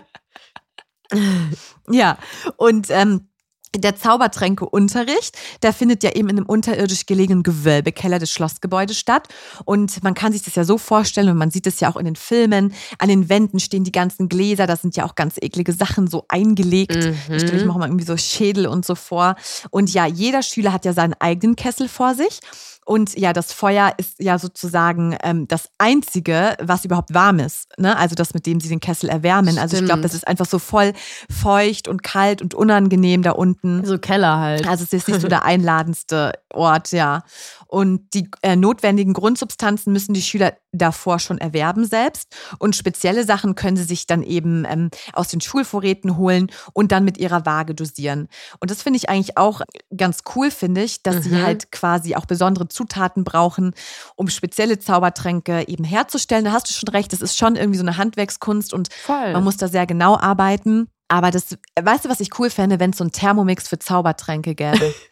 [1.88, 2.18] ja,
[2.56, 3.29] und ähm,
[3.76, 9.28] der Zaubertränkeunterricht, der findet ja eben in einem unterirdisch gelegenen Gewölbekeller des Schlossgebäudes statt.
[9.64, 12.04] Und man kann sich das ja so vorstellen, und man sieht es ja auch in
[12.04, 15.72] den Filmen, an den Wänden stehen die ganzen Gläser, da sind ja auch ganz eklige
[15.72, 16.96] Sachen so eingelegt.
[17.28, 19.36] Da stelle ich mir auch mal irgendwie so Schädel und so vor.
[19.70, 22.40] Und ja, jeder Schüler hat ja seinen eigenen Kessel vor sich.
[22.86, 27.68] Und ja, das Feuer ist ja sozusagen ähm, das Einzige, was überhaupt warm ist.
[27.78, 27.96] Ne?
[27.96, 29.58] Also das, mit dem sie den Kessel erwärmen.
[29.58, 30.04] Also ich glaube, Stimmt.
[30.04, 30.92] das ist einfach so voll
[31.30, 33.84] feucht und kalt und unangenehm da unten.
[33.84, 34.66] So Keller halt.
[34.66, 37.22] Also es ist nicht so der einladendste Ort, ja.
[37.68, 42.34] Und die äh, notwendigen Grundsubstanzen müssen die Schüler davor schon erwerben selbst.
[42.58, 47.04] Und spezielle Sachen können sie sich dann eben ähm, aus den Schulvorräten holen und dann
[47.04, 48.28] mit ihrer Waage dosieren.
[48.58, 49.60] Und das finde ich eigentlich auch
[49.96, 53.74] ganz cool, finde ich, dass sie halt quasi auch besondere Zutaten brauchen,
[54.16, 56.44] um spezielle Zaubertränke eben herzustellen.
[56.44, 59.32] Da hast du schon recht, das ist schon irgendwie so eine Handwerkskunst und Voll.
[59.32, 60.88] man muss da sehr genau arbeiten.
[61.08, 64.54] Aber das, weißt du, was ich cool fände, wenn es so ein Thermomix für Zaubertränke
[64.54, 64.94] gäbe?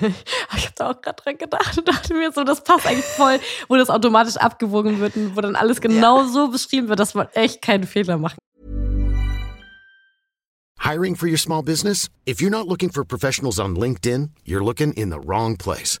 [0.56, 3.38] Ich habe da auch gerade dran gedacht und dachte mir so, das passt eigentlich voll,
[3.68, 7.28] wo das automatisch abgewogen wird und wo dann alles genau so beschrieben wird, dass man
[7.34, 8.38] echt keinen Fehler machen
[10.80, 12.08] Hiring for your small business?
[12.26, 16.00] If you're not looking for professionals on LinkedIn, you're looking in the wrong place.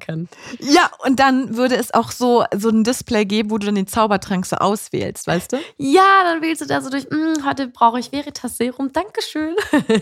[0.00, 0.28] Können.
[0.60, 3.86] Ja, und dann würde es auch so, so ein Display geben, wo du dann den
[3.86, 5.56] Zaubertrank so auswählst, weißt du?
[5.76, 9.54] Ja, dann wählst du da so durch, "Hm, heute brauche ich Veritas Serum, Dankeschön.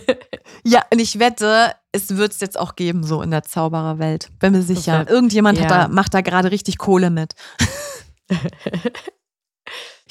[0.65, 4.29] Ja, und ich wette, es wird es jetzt auch geben, so in der Zaubererwelt.
[4.39, 5.09] Bin mir sicher.
[5.09, 5.83] Irgendjemand hat ja.
[5.83, 7.35] da, macht da gerade richtig Kohle mit.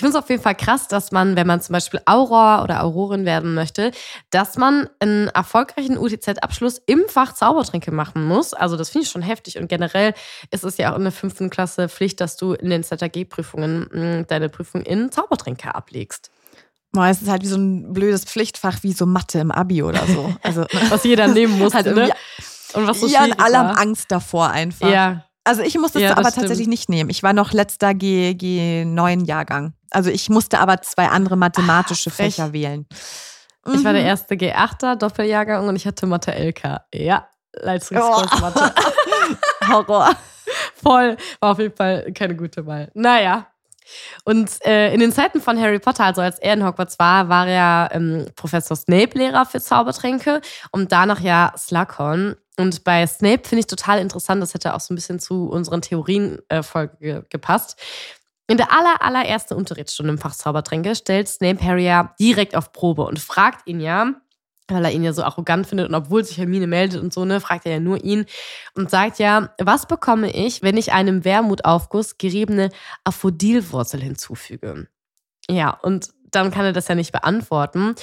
[0.02, 2.84] Ich finde es auf jeden Fall krass, dass man, wenn man zum Beispiel Auror oder
[2.84, 3.92] Aurorin werden möchte,
[4.32, 8.56] dass man einen erfolgreichen UTZ-Abschluss im Fach Zaubertränke machen muss.
[8.56, 9.60] Also das finde ich schon heftig.
[9.60, 10.16] Und generell
[10.50, 14.24] ist es ja auch in der fünften Klasse Pflicht, dass du in den ZAG-Prüfungen mh,
[14.24, 16.32] deine Prüfung in Zaubertränke ablegst.
[16.92, 20.04] Boah, es ist halt wie so ein blödes Pflichtfach, wie so Mathe im Abi oder
[20.08, 20.34] so.
[20.42, 21.74] Also, Was jeder nehmen muss.
[21.76, 22.12] Halt ne?
[22.74, 23.78] Und was so ja, und alle haben.
[23.78, 24.90] Angst davor einfach.
[24.90, 26.36] Ja, Also ich musste es Ja, aber stimmt.
[26.36, 27.10] tatsächlich nicht nehmen.
[27.10, 29.73] Ich war noch letzter G, G9 Jahrgang.
[29.89, 32.13] Also ich musste aber zwei andere mathematische Ah.
[32.13, 32.86] Fächer wählen.
[33.65, 34.08] ich war der Mhm.
[34.08, 36.82] erste G8er, Doppeljahrgang und ich hatte Mathe LK.
[36.93, 38.39] Ja, Leistungskurs Oh.
[38.39, 38.73] Mathe.
[39.67, 40.12] Horror.
[40.82, 41.17] Voll.
[41.39, 42.89] War auf jeden Fall keine gute Wahl.
[42.93, 43.47] Naja.
[44.23, 47.47] Und äh, in den Zeiten von Harry Potter, also als er in Hogwarts war, war
[47.47, 52.36] er ähm, Professor Snape Lehrer für Zaubertränke und danach ja Slughorn.
[52.58, 55.82] Und bei Snape finde ich total interessant, das hätte auch so ein bisschen zu unseren
[55.82, 57.80] Theorien-Folge äh, Folge gepasst.
[58.47, 63.04] In der aller, allerersten Unterrichtsstunde im Fach Zaubertränke stellt Snape Harry ja direkt auf Probe
[63.04, 64.13] und fragt ihn ja,
[64.73, 67.39] weil er ihn ja so arrogant findet und obwohl sich Hermine meldet und so, ne,
[67.39, 68.25] fragt er ja nur ihn
[68.75, 72.69] und sagt ja, was bekomme ich, wenn ich einem Wermutaufguss geriebene
[73.03, 74.88] Aphrodilwurzel hinzufüge?
[75.49, 77.95] Ja, und dann kann er das ja nicht beantworten.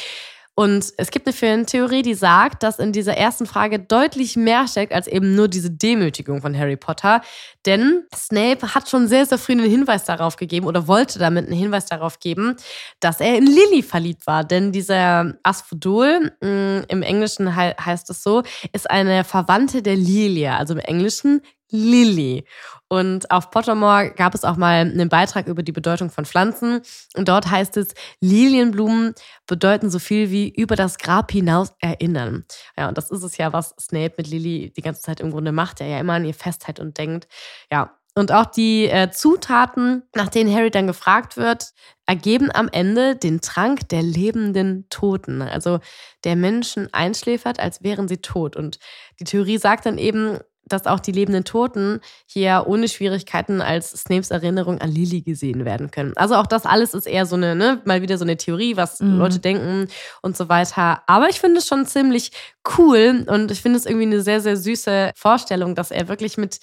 [0.58, 4.92] Und es gibt eine Fantheorie, die sagt, dass in dieser ersten Frage deutlich mehr steckt
[4.92, 7.20] als eben nur diese Demütigung von Harry Potter.
[7.64, 11.56] Denn Snape hat schon sehr, sehr früh einen Hinweis darauf gegeben oder wollte damit einen
[11.56, 12.56] Hinweis darauf geben,
[12.98, 14.42] dass er in Lily verliebt war.
[14.42, 18.42] Denn dieser Asphodel, mh, im Englischen hei heißt es so,
[18.72, 22.44] ist eine Verwandte der Lilia, also im Englischen Lily.
[22.88, 26.80] Und auf Pottermore gab es auch mal einen Beitrag über die Bedeutung von Pflanzen.
[27.16, 27.88] Und dort heißt es,
[28.20, 29.14] Lilienblumen
[29.46, 32.44] bedeuten so viel wie über das Grab hinaus erinnern.
[32.76, 35.52] Ja, und das ist es ja, was Snape mit Lily die ganze Zeit im Grunde
[35.52, 35.80] macht.
[35.80, 37.28] Er ja immer an ihr festhält und denkt.
[37.70, 37.94] Ja.
[38.14, 41.72] Und auch die äh, Zutaten, nach denen Harry dann gefragt wird,
[42.04, 45.40] ergeben am Ende den Trank der lebenden Toten.
[45.40, 45.78] Also
[46.24, 48.56] der Menschen einschläfert, als wären sie tot.
[48.56, 48.80] Und
[49.20, 54.30] die Theorie sagt dann eben, dass auch die lebenden Toten hier ohne Schwierigkeiten als Snapes
[54.30, 56.12] Erinnerung an Lily gesehen werden können.
[56.16, 59.00] Also auch das alles ist eher so eine, ne, mal wieder so eine Theorie, was
[59.00, 59.18] Mhm.
[59.18, 59.88] Leute denken
[60.22, 61.02] und so weiter.
[61.06, 62.32] Aber ich finde es schon ziemlich
[62.78, 66.60] cool und ich finde es irgendwie eine sehr, sehr süße Vorstellung, dass er wirklich mit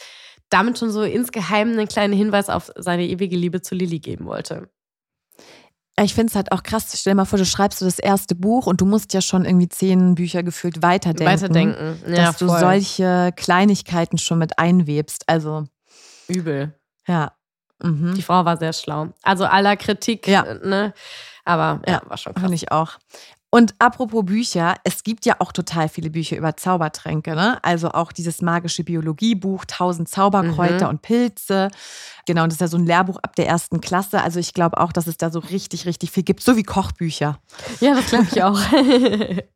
[0.49, 4.69] damit schon so insgeheim einen kleinen Hinweis auf seine ewige Liebe zu Lily geben wollte.
[6.01, 6.87] Ich finde es halt auch krass.
[6.93, 9.45] Stell dir mal vor, du schreibst so das erste Buch und du musst ja schon
[9.45, 11.25] irgendwie zehn Bücher gefühlt weiterdenken.
[11.33, 11.99] Weiterdenken.
[12.07, 12.59] Ja, Dass du voll.
[12.59, 15.23] solche Kleinigkeiten schon mit einwebst.
[15.27, 15.65] Also,
[16.27, 16.73] Übel.
[17.07, 17.31] ja.
[17.81, 18.13] Mhm.
[18.15, 19.09] Die Frau war sehr schlau.
[19.21, 20.43] Also aller Kritik, Ja.
[20.63, 20.93] ne?
[21.43, 22.41] Aber ja, Ja, war schon krass.
[22.41, 22.97] Finde ich auch.
[23.51, 27.57] Und apropos Bücher, es gibt ja auch total viele Bücher über Zaubertränke, ne?
[27.63, 30.89] Also auch dieses magische Biologiebuch, 1000 Zauberkräuter Mhm.
[30.89, 31.69] und Pilze.
[32.25, 34.21] Genau, und das ist ja so ein Lehrbuch ab der ersten Klasse.
[34.21, 37.39] Also ich glaube auch, dass es da so richtig, richtig viel gibt, so wie Kochbücher.
[37.79, 38.59] Ja, das glaube ich auch.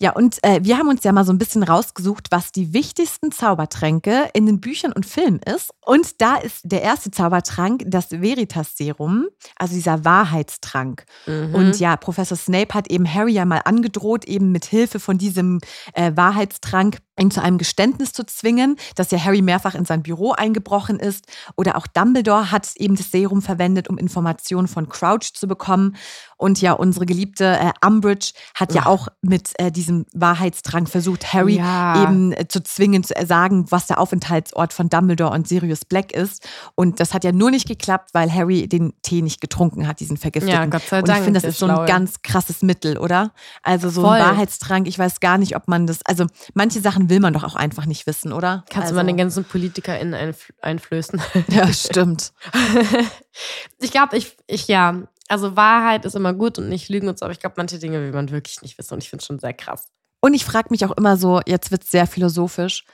[0.00, 3.32] Ja, und äh, wir haben uns ja mal so ein bisschen rausgesucht, was die wichtigsten
[3.32, 5.70] Zaubertränke in den Büchern und Filmen ist.
[5.84, 9.26] Und da ist der erste Zaubertrank das Veritas-Serum,
[9.56, 11.04] also dieser Wahrheitstrank.
[11.26, 11.54] Mhm.
[11.54, 15.60] Und ja, Professor Snape hat eben Harry ja mal angedroht, eben mit Hilfe von diesem
[15.94, 20.32] äh, Wahrheitstrank ihn zu einem Geständnis zu zwingen, dass ja Harry mehrfach in sein Büro
[20.32, 21.26] eingebrochen ist.
[21.56, 25.96] Oder auch Dumbledore hat eben das Serum verwendet, um Informationen von Crouch zu bekommen.
[26.36, 31.56] Und ja, unsere geliebte äh, Umbridge hat ja auch mit äh, diesem Wahrheitstrank versucht, Harry
[31.56, 32.02] Ja.
[32.02, 36.46] eben äh, zu zwingen, zu sagen, was der Aufenthaltsort von Dumbledore und Sirius Black ist.
[36.74, 40.16] Und das hat ja nur nicht geklappt, weil Harry den Tee nicht getrunken hat, diesen
[40.16, 40.54] vergifteten.
[40.54, 41.86] Ja, Gott sei und Dank, ich finde, das ist so ein Schlaue.
[41.86, 43.32] ganz krasses Mittel, oder?
[43.62, 44.16] Also so Voll.
[44.16, 47.44] ein Wahrheitstrank, ich weiß gar nicht, ob man das, also manche Sachen will man doch
[47.44, 48.64] auch einfach nicht wissen, oder?
[48.70, 51.20] Kannst also, du mal den ganzen PolitikerInnen einfl einflößen.
[51.48, 52.32] Ja, stimmt.
[53.80, 57.24] ich glaube, ich, ich, ja, also Wahrheit ist immer gut und nicht lügen und so,
[57.24, 59.38] aber ich glaube, manche Dinge will man wirklich nicht wissen und ich finde es schon
[59.38, 59.86] sehr krass.
[60.20, 62.84] Und ich frage mich auch immer so, jetzt wird es sehr philosophisch,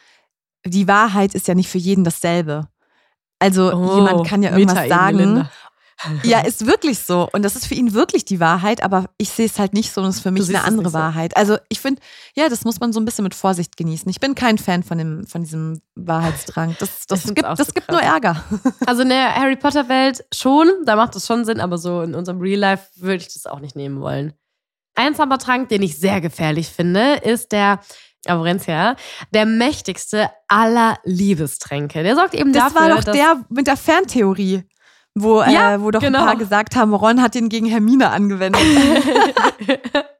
[0.64, 2.68] die Wahrheit ist ja nicht für jeden dasselbe.
[3.38, 5.48] Also jemand kann ja irgendwas Oh, sagen.
[6.22, 7.28] Ja, ist wirklich so.
[7.32, 10.00] Und das ist für ihn wirklich die Wahrheit, aber ich sehe es halt nicht so
[10.00, 10.98] und es ist für mich eine andere nicht so.
[10.98, 11.36] Wahrheit.
[11.36, 12.00] Also ich finde,
[12.34, 14.08] ja, das muss man so ein bisschen mit Vorsicht genießen.
[14.08, 16.76] Ich bin kein Fan von, dem, von diesem Wahrheitsdrang.
[16.78, 18.42] Das, das gibt, das so gibt nur Ärger.
[18.86, 22.14] Also in der Harry Potter Welt schon, da macht es schon Sinn, aber so in
[22.14, 24.32] unserem Real Life würde ich das auch nicht nehmen wollen.
[24.94, 27.80] Ein Zaubertrank, den ich sehr gefährlich finde, ist der
[28.26, 28.96] Amorentia,
[29.32, 32.02] der mächtigste aller Liebestränke.
[32.02, 34.64] Der sorgt eben Das dafür, war doch der mit der Ferntheorie,
[35.14, 36.20] wo, Ja, äh, wo doch genau.
[36.20, 38.60] ein paar gesagt haben, Ron hat ihn gegen Hermine angewendet.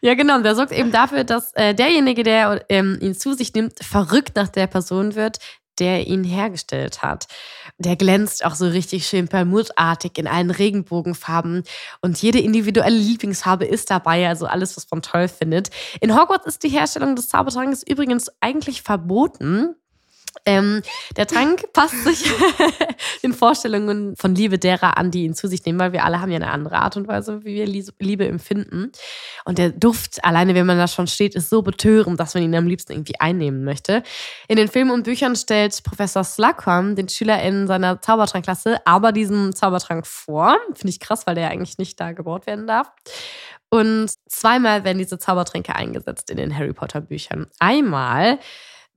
[0.00, 0.36] Ja, genau.
[0.36, 4.36] Und der sorgt eben dafür, dass äh, derjenige, der ähm, ihn zu sich nimmt, verrückt
[4.36, 5.38] nach der Person wird,
[5.78, 7.26] der ihn hergestellt hat.
[7.78, 11.62] Der glänzt auch so richtig schön perlmuttartig in allen Regenbogenfarben
[12.00, 15.70] und jede individuelle Lieblingsfarbe ist dabei, also alles, was man toll findet.
[16.00, 19.76] In Hogwarts ist die Herstellung des Zaubertranks übrigens eigentlich verboten.
[20.44, 20.82] Ähm,
[21.16, 22.24] der Trank passt sich
[23.22, 26.30] den Vorstellungen von Liebe derer an, die ihn zu sich nehmen, weil wir alle haben
[26.30, 27.66] ja eine andere Art und Weise, wie wir
[27.98, 28.92] Liebe empfinden.
[29.44, 32.54] Und der Duft, alleine wenn man da schon steht, ist so betörend, dass man ihn
[32.54, 34.02] am liebsten irgendwie einnehmen möchte.
[34.48, 40.06] In den Filmen und Büchern stellt Professor Slughorn den SchülerInnen seiner Zaubertrankklasse aber diesen Zaubertrank
[40.06, 40.56] vor.
[40.74, 42.90] Finde ich krass, weil der ja eigentlich nicht da gebaut werden darf.
[43.70, 47.46] Und zweimal werden diese Zaubertränke eingesetzt in den Harry Potter Büchern.
[47.58, 48.38] Einmal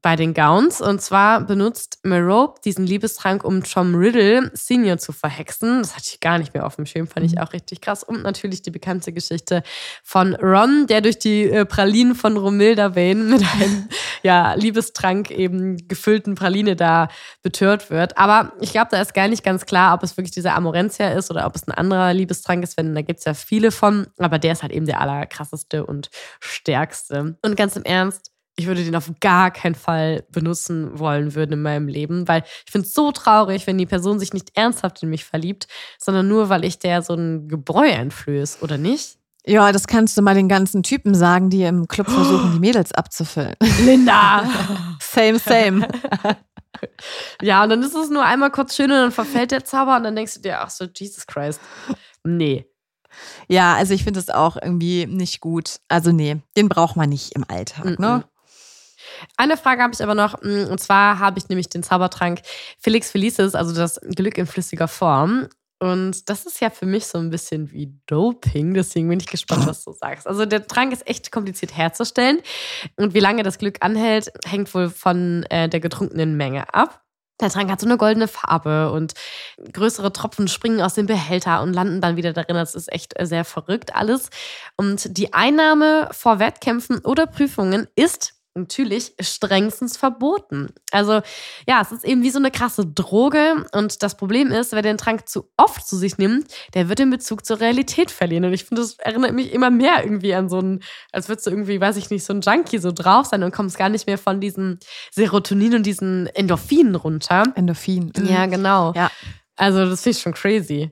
[0.02, 0.82] bei den Gowns.
[0.82, 5.80] Und zwar benutzt Merope diesen Liebestrank, um Tom Riddle Senior zu verhexen.
[5.80, 8.04] Das hatte ich gar nicht mehr auf dem Schirm, fand ich auch richtig krass.
[8.04, 9.62] Und natürlich die bekannte Geschichte
[10.04, 13.90] von Ron, der durch die äh, Pralinen von Romilda Vane mit einem
[14.24, 17.08] ja, Liebestrank eben gefüllten Praline da
[17.44, 18.18] betört wird.
[18.18, 21.30] Aber ich glaube, da ist gar nicht ganz klar, ob es wirklich dieser Amorentia ist
[21.30, 24.08] oder ob es ein anderer Liebestrank ist, denn da gibt es ja viele von.
[24.18, 26.10] Aber der ist halt eben der allerkrasseste und
[26.40, 27.38] stärkste.
[27.44, 31.62] Und ganz im Ernst, ich würde den auf gar keinen Fall benutzen wollen würden in
[31.62, 35.10] meinem Leben, weil ich finde es so traurig, wenn die Person sich nicht ernsthaft in
[35.10, 39.18] mich verliebt, sondern nur, weil ich der so ein Gebräu einflöß, oder nicht?
[39.44, 42.92] ja, das kannst du mal den ganzen Typen sagen, die im Club versuchen, die Mädels
[42.92, 43.56] abzufüllen.
[43.84, 44.44] Linda!
[45.02, 45.88] Same, same.
[47.42, 50.04] ja, und dann ist es nur einmal kurz schön und dann verfällt der Zauber und
[50.04, 51.60] dann denkst du dir, ach so, Jesus Christ.
[52.24, 52.66] Nee.
[53.50, 55.80] Ja, also ich finde es auch irgendwie nicht gut.
[55.90, 57.96] Also nee, den braucht man nicht im Alltag, Mhm.
[58.00, 58.24] ne?
[59.38, 62.42] Eine Frage habe ich aber noch, mm, und zwar habe ich nämlich den Zaubertrank
[62.80, 65.48] Felix Felicis, also das Glück in flüssiger Form.
[65.80, 69.66] Und das ist ja für mich so ein bisschen wie Doping, deswegen bin ich gespannt,
[69.66, 70.28] was du sagst.
[70.28, 72.40] Also der Trank ist echt kompliziert herzustellen
[72.98, 77.02] und wie lange das Glück anhält, hängt wohl von äh, der getrunkenen Menge ab.
[77.42, 79.14] Der Trank hat so eine goldene Farbe und
[79.74, 82.56] größere Tropfen springen aus dem Behälter und landen dann wieder darin.
[82.56, 84.30] Das ist echt äh, sehr verrückt alles.
[84.78, 90.70] Und die Einnahme vor Wettkämpfen oder Prüfungen ist natürlich strengstens verboten.
[90.92, 91.22] Also
[91.68, 94.98] ja, es ist eben wie so eine krasse Droge und das Problem ist, wer den
[94.98, 98.66] Trank zu oft zu sich nimmt, der wird den Bezug zur Realität verlieren und ich
[98.66, 101.98] finde, das erinnert mich immer mehr irgendwie an so einen, als würdest du irgendwie, weiß
[101.98, 104.80] ich nicht, so ein Junkie so drauf sein und kommst gar nicht mehr von diesen
[105.12, 107.44] Serotonin und diesen Endorphinen runter.
[107.56, 108.12] Endorphin.
[108.18, 108.26] Mhm.
[108.26, 108.94] Ja, genau.
[108.96, 109.12] Ja.
[109.56, 110.92] Also das finde ich schon crazy.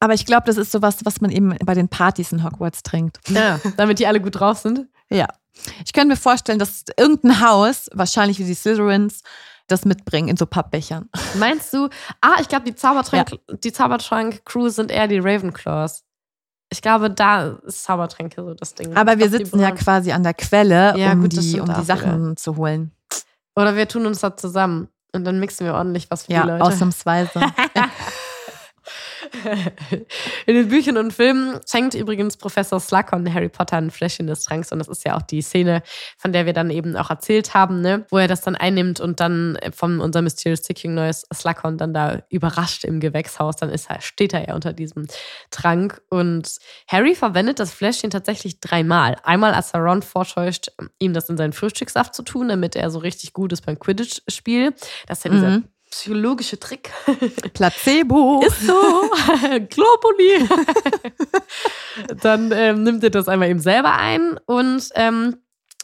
[0.00, 3.18] Aber ich glaube, das ist sowas, was man eben bei den Partys in Hogwarts trinkt.
[3.28, 4.86] Ja, damit die alle gut drauf sind.
[5.10, 5.26] Ja.
[5.84, 9.22] Ich könnte mir vorstellen, dass irgendein Haus, wahrscheinlich wie die Slytherins,
[9.66, 11.08] das mitbringen in so Pappbechern.
[11.34, 11.88] Meinst du?
[12.22, 16.04] Ah, ich glaube, die Zaubertrank, die Zaubertrank-Crew sind eher die Ravenclaws.
[16.70, 18.96] Ich glaube, da ist Zaubertränke so das Ding.
[18.96, 21.60] Aber Ich wir glaub, die sitzen ja quasi an der Quelle, Ja, um, gut, die,
[21.60, 22.92] um die Sachen zu holen.
[23.56, 26.44] Oder wir tun uns da zusammen und dann mixen wir ordentlich was für die Ja,
[26.44, 26.64] Leute.
[26.64, 27.40] ausnahmsweise.
[30.46, 34.72] In den Büchern und Filmen schenkt übrigens Professor Slughorn Harry Potter ein Fläschchen des Tranks
[34.72, 35.82] und das ist ja auch die Szene,
[36.16, 38.06] von der wir dann eben auch erzählt haben, ne?
[38.10, 42.22] wo er das dann einnimmt und dann von unser Mysterious Ticking Noise Slughorn dann da
[42.30, 45.06] überrascht im Gewächshaus, dann ist er, steht er ja unter diesem
[45.50, 49.16] Trank und Harry verwendet das Fläschchen tatsächlich dreimal.
[49.22, 52.98] Einmal, als er Ron vortäuscht, ihm das in seinen Frühstückssaft zu tun, damit er so
[52.98, 54.72] richtig gut ist beim Quidditch-Spiel.
[55.06, 55.64] Das ist ja dieser Mhm.
[55.90, 56.90] Psychologische Trick.
[57.54, 58.42] Placebo.
[58.46, 58.72] Ist so.
[59.68, 60.48] Globuli.
[62.22, 65.36] dann ähm, nimmt er das einmal eben selber ein und ähm,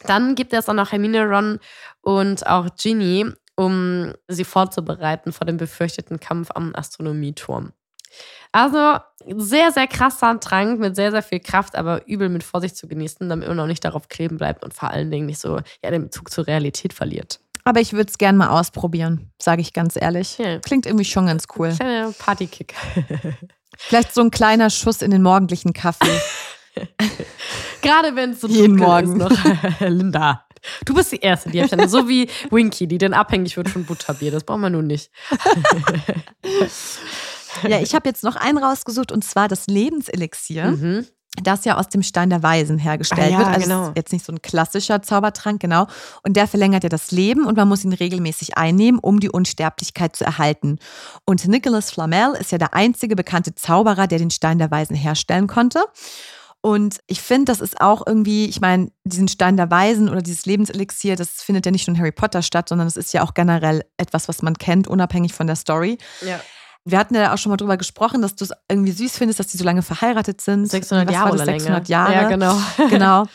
[0.03, 1.59] dann gibt er es dann noch Hermine, Ron
[2.01, 7.71] und auch Ginny, um sie vorzubereiten vor dem befürchteten Kampf am Astronomieturm.
[8.51, 8.99] Also
[9.35, 13.27] sehr, sehr krasser Trank mit sehr, sehr viel Kraft, aber übel mit Vorsicht zu genießen,
[13.27, 16.03] damit man auch nicht darauf kleben bleibt und vor allen Dingen nicht so ja, den
[16.03, 17.39] Bezug zur Realität verliert.
[17.65, 20.37] Aber ich würde es gerne mal ausprobieren, sage ich ganz ehrlich.
[20.37, 20.59] Ja.
[20.59, 21.73] Klingt irgendwie schon ganz cool.
[21.73, 22.75] Kleiner Partykick.
[23.77, 26.21] Vielleicht so ein kleiner Schuss in den morgendlichen Kaffee.
[27.81, 29.21] Gerade wenn es so Jeden dunkel Morgen.
[29.21, 29.79] ist noch.
[29.79, 30.45] Linda,
[30.85, 31.87] du bist die Erste, die ich dann.
[31.89, 34.31] So wie Winky, die dann abhängig wird von Butterbier.
[34.31, 35.09] Das braucht man nun nicht.
[37.63, 40.71] ja, ich habe jetzt noch einen rausgesucht und zwar das Lebenselixier.
[40.71, 41.07] Mhm.
[41.43, 43.47] Das ja aus dem Stein der Weisen hergestellt Ah ja, wird.
[43.49, 43.91] Also genau.
[43.95, 45.87] jetzt nicht so ein klassischer Zaubertrank, genau.
[46.23, 50.15] Und der verlängert ja das Leben und man muss ihn regelmäßig einnehmen, um die Unsterblichkeit
[50.15, 50.79] zu erhalten.
[51.25, 55.47] Und Nicholas Flamel ist ja der einzige bekannte Zauberer, der den Stein der Weisen herstellen
[55.47, 55.83] konnte.
[56.61, 60.47] Und ich finde, das ist auch irgendwie, ich meine, diesen Stein der Weisen oder dieses
[60.47, 63.35] Lebenselixier, das findet ja nicht nur in Harry Potter statt, sondern es ist ja auch
[63.35, 65.99] generell etwas, was man kennt, unabhängig von der Story.
[66.25, 66.39] Ja.
[66.87, 69.47] Wir hatten ja auch schon mal drüber gesprochen, dass du es irgendwie süß findest, dass
[69.47, 70.67] die so lange verheiratet sind.
[70.67, 71.59] 600 Was Jahre oder länger.
[71.59, 72.13] 600 Jahre.
[72.13, 72.57] Ja, genau.
[72.89, 73.25] genau.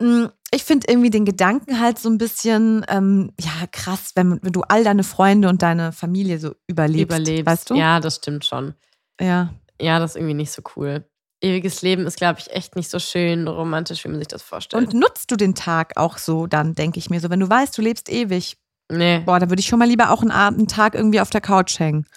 [0.00, 4.52] Mm, Ich finde irgendwie den Gedanken halt so ein bisschen, ähm, ja, krass, wenn, wenn
[4.52, 7.16] du all deine Freunde und deine Familie so überlebst.
[7.16, 7.46] Überlebst.
[7.46, 7.74] Weißt du?
[7.74, 8.74] Ja, das stimmt schon.
[9.20, 9.54] Ja.
[9.80, 11.04] Ja, das ist irgendwie nicht so cool.
[11.40, 14.82] Ewiges Leben ist, glaube ich, echt nicht so schön romantisch, wie man sich das vorstellt.
[14.88, 17.78] Und nutzt du den Tag auch so, dann denke ich mir so, wenn du weißt,
[17.78, 18.56] du lebst ewig,
[18.90, 19.20] nee.
[19.20, 21.78] boah, dann würde ich schon mal lieber auch einen Abend, Tag irgendwie auf der Couch
[21.78, 22.06] hängen.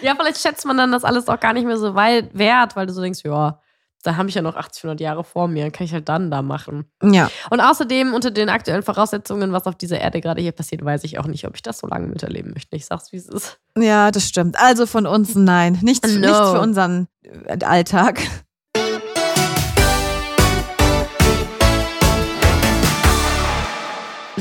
[0.00, 2.86] Ja, vielleicht schätzt man dann das alles auch gar nicht mehr so weit wert, weil
[2.86, 3.58] du so denkst, ja,
[4.02, 6.84] da habe ich ja noch 800 Jahre vor mir, kann ich halt dann da machen.
[7.02, 7.28] Ja.
[7.50, 11.18] Und außerdem, unter den aktuellen Voraussetzungen, was auf dieser Erde gerade hier passiert, weiß ich
[11.18, 12.76] auch nicht, ob ich das so lange miterleben möchte.
[12.76, 13.58] Ich sag's, wie es ist.
[13.76, 14.56] Ja, das stimmt.
[14.60, 15.78] Also von uns nein.
[15.82, 16.20] Nichts, No.
[16.20, 17.08] nichts für unseren
[17.46, 18.20] äh, Alltag.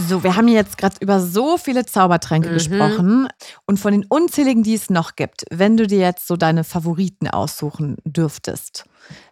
[0.08, 2.54] So, wir haben jetzt gerade über so viele Zaubertränke Mhm.
[2.54, 3.28] gesprochen
[3.66, 7.28] und von den unzähligen, die es noch gibt, wenn du dir jetzt so deine Favoriten
[7.28, 8.86] aussuchen dürftest,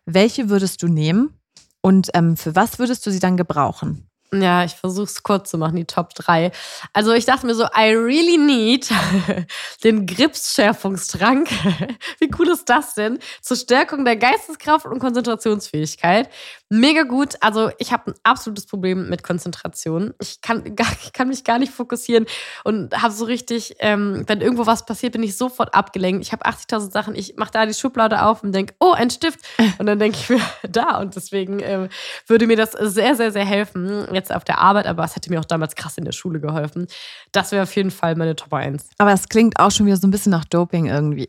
[0.05, 1.37] welche würdest du nehmen
[1.81, 4.07] und ähm, für was würdest du sie dann gebrauchen?
[4.33, 6.51] Ja, ich versuche es kurz zu machen, die Top 3.
[6.91, 8.89] Also ich dachte mir so, I really need
[9.83, 11.47] den Gripsschärfungstrank.
[12.19, 13.19] Wie cool ist das denn?
[13.43, 16.29] Zur Stärkung der Geisteskraft und Konzentrationsfähigkeit.
[16.75, 17.35] Mega gut.
[17.39, 20.15] Also ich habe ein absolutes Problem mit Konzentration.
[20.19, 22.25] Ich kann, gar, ich kann mich gar nicht fokussieren
[22.63, 26.25] und habe so richtig, ähm, wenn irgendwo was passiert, bin ich sofort abgelenkt.
[26.25, 27.13] Ich habe 80.000 Sachen.
[27.13, 29.41] Ich mache da die Schublade auf und denke, oh, ein Stift.
[29.77, 30.99] Und dann denke ich mir, da.
[30.99, 31.89] Und deswegen ähm,
[32.25, 34.07] würde mir das sehr, sehr, sehr helfen.
[34.11, 36.87] Jetzt auf der Arbeit, aber es hätte mir auch damals krass in der Schule geholfen.
[37.31, 38.89] Das wäre auf jeden Fall meine Top 1.
[38.97, 41.27] Aber es klingt auch schon wieder so ein bisschen nach Doping irgendwie.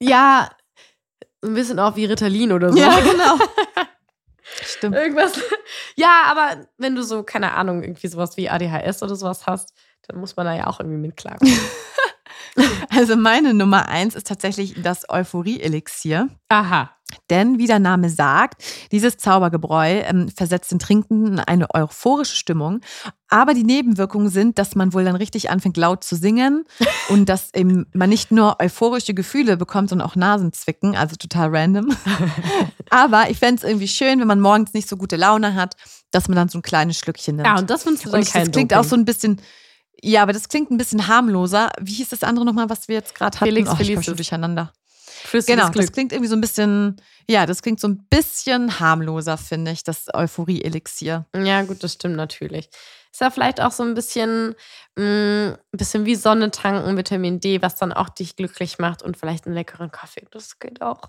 [0.00, 0.48] Ja,
[1.44, 2.78] ein bisschen auch wie Ritalin oder so.
[2.78, 3.38] genau.
[4.62, 4.96] Stimmt.
[4.96, 5.40] Irgendwas.
[5.96, 9.72] Ja, aber wenn du so, keine Ahnung, irgendwie sowas wie ADHS oder sowas hast,
[10.06, 11.52] dann muss man da ja auch irgendwie mit klarkommen.
[12.88, 16.28] Also meine Nummer eins ist tatsächlich das Euphorie-Elixier.
[16.48, 16.90] Aha.
[17.30, 22.80] Denn, wie der Name sagt, dieses Zaubergebräu ähm, versetzt den Trinkenden in eine euphorische Stimmung.
[23.28, 26.64] Aber die Nebenwirkungen sind, dass man wohl dann richtig anfängt, laut zu singen
[27.08, 31.94] und dass eben man nicht nur euphorische Gefühle bekommt, sondern auch Nasenzwicken, also total random.
[32.90, 35.76] Aber ich fände es irgendwie schön, wenn man morgens nicht so gute Laune hat,
[36.10, 37.46] dass man dann so ein kleines Schlückchen nimmt.
[37.46, 38.84] Ja, und das findest du dann Und ich, kein das klingt Doping.
[38.84, 39.40] auch so ein bisschen,
[40.02, 41.70] ja, aber das klingt ein bisschen harmloser.
[41.80, 43.46] Wie hieß das andere nochmal, was wir jetzt gerade hatten?
[43.46, 44.04] Felix oh, ich Felicis.
[44.04, 44.72] schon durcheinander.
[45.24, 45.92] Flüssiges Genau, das Glück.
[45.92, 50.06] klingt irgendwie so ein bisschen, ja, das klingt so ein bisschen harmloser, finde ich, das
[50.12, 51.24] Euphorie-Elixier.
[51.34, 52.68] Ja, gut, das stimmt natürlich.
[53.10, 54.54] Ist ja vielleicht auch so ein bisschen,
[54.96, 59.16] mh, ein bisschen wie Sonne tanken, Vitamin D, was dann auch dich glücklich macht und
[59.16, 60.26] vielleicht einen leckeren Kaffee.
[60.30, 61.00] Das geht auch.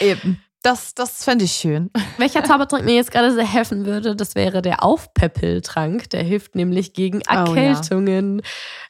[0.00, 0.42] Eben.
[0.64, 1.90] Das, das fände ich schön.
[2.16, 6.08] Welcher Zaubertrank mir jetzt gerade sehr helfen würde, das wäre der Aufpäppeltrank.
[6.08, 7.44] Der hilft nämlich gegen ja.
[7.44, 8.40] Erkältungen.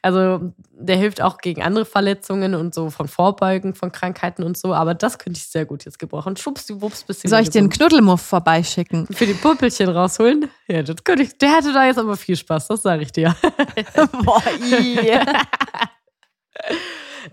[0.01, 4.73] Also der hilft auch gegen andere Verletzungen und so von Vorbeugen von Krankheiten und so.
[4.73, 6.37] Aber das könnte ich sehr gut jetzt gebrauchen.
[6.37, 7.29] Schubst die Wups bisschen.
[7.29, 9.07] Soll ich den Knuddelmuff vorbeischicken?
[9.11, 10.49] für die Puppelchen rausholen?
[10.69, 11.37] Ja, das könnte ich.
[11.39, 13.35] Der hatte da jetzt aber viel Spaß, das sage ich dir.
[14.23, 15.19] Boah, ii.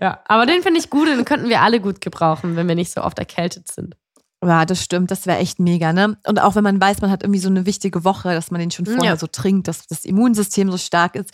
[0.01, 2.91] Ja, aber den finde ich gut den könnten wir alle gut gebrauchen, wenn wir nicht
[2.91, 3.95] so oft erkältet sind.
[4.45, 5.11] Ja, das stimmt.
[5.11, 6.17] Das wäre echt mega, ne?
[6.27, 8.71] Und auch wenn man weiß, man hat irgendwie so eine wichtige Woche, dass man den
[8.71, 9.17] schon vorher Ja.
[9.17, 11.31] so trinkt, dass das Immunsystem so stark ist.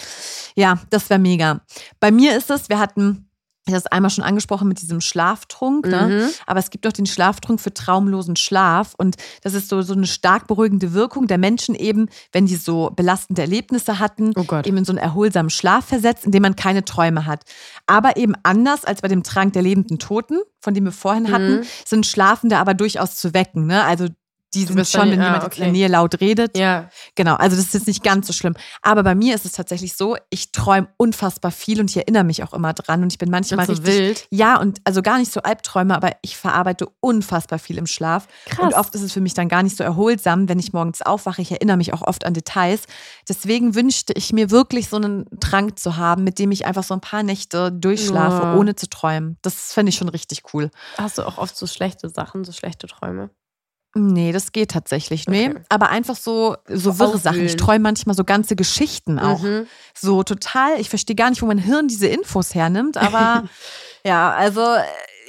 [0.55, 1.61] Ja, das wäre mega.
[1.99, 3.28] Bei mir ist es, wir hatten
[3.69, 6.07] ich habe das einmal schon angesprochen mit diesem Schlaftrunk, ne?
[6.07, 6.29] Mhm.
[6.47, 10.07] aber es gibt auch den Schlaftrunk für traumlosen Schlaf und das ist so, so eine
[10.07, 14.67] stark beruhigende Wirkung der Menschen eben, wenn die so belastende Erlebnisse hatten, Oh Gott.
[14.67, 17.43] eben in so einen erholsamen Schlaf versetzt, in dem man keine Träume hat.
[17.87, 21.57] Aber eben anders als bei dem Trank der lebenden Toten, von dem wir vorhin hatten,
[21.59, 21.63] Mhm.
[21.85, 23.65] sind Schlafende aber durchaus zu wecken.
[23.67, 23.83] Ne?
[23.83, 24.07] Also
[24.53, 25.57] die sind schon, dann- wenn ah, jemand okay.
[25.57, 26.57] in der Nähe laut redet.
[26.57, 26.89] Ja.
[27.15, 28.55] Genau, also das ist jetzt nicht ganz so schlimm.
[28.81, 32.43] Aber bei mir ist es tatsächlich so, ich träume unfassbar viel und ich erinnere mich
[32.43, 33.03] auch immer dran.
[33.03, 33.87] Und ich bin manchmal so richtig.
[33.87, 34.27] wild.
[34.31, 38.27] Ja, und also gar nicht so Albträume, aber ich verarbeite unfassbar viel im Schlaf.
[38.45, 38.59] Krass.
[38.65, 41.41] Und oft ist es für mich dann gar nicht so erholsam, wenn ich morgens aufwache.
[41.41, 42.83] Ich erinnere mich auch oft an Details.
[43.27, 46.93] Deswegen wünschte ich mir wirklich so einen Trank zu haben, mit dem ich einfach so
[46.95, 48.55] ein paar Nächte durchschlafe, Ja.
[48.55, 49.37] ohne zu träumen.
[49.41, 50.71] Das fände ich schon richtig cool.
[50.97, 53.29] Hast du auch oft so schlechte Sachen, so schlechte Träume?
[53.95, 55.27] Nee, das geht tatsächlich.
[55.27, 55.61] Nee, Okay.
[55.69, 57.37] aber einfach so, so wirre Sachen.
[57.37, 57.57] Ich aufwühlen.
[57.57, 59.41] träume manchmal so ganze Geschichten auch.
[59.41, 59.65] Mhm.
[59.95, 63.45] So total, ich verstehe gar nicht, wo mein Hirn diese Infos hernimmt, aber
[64.05, 64.61] ja, also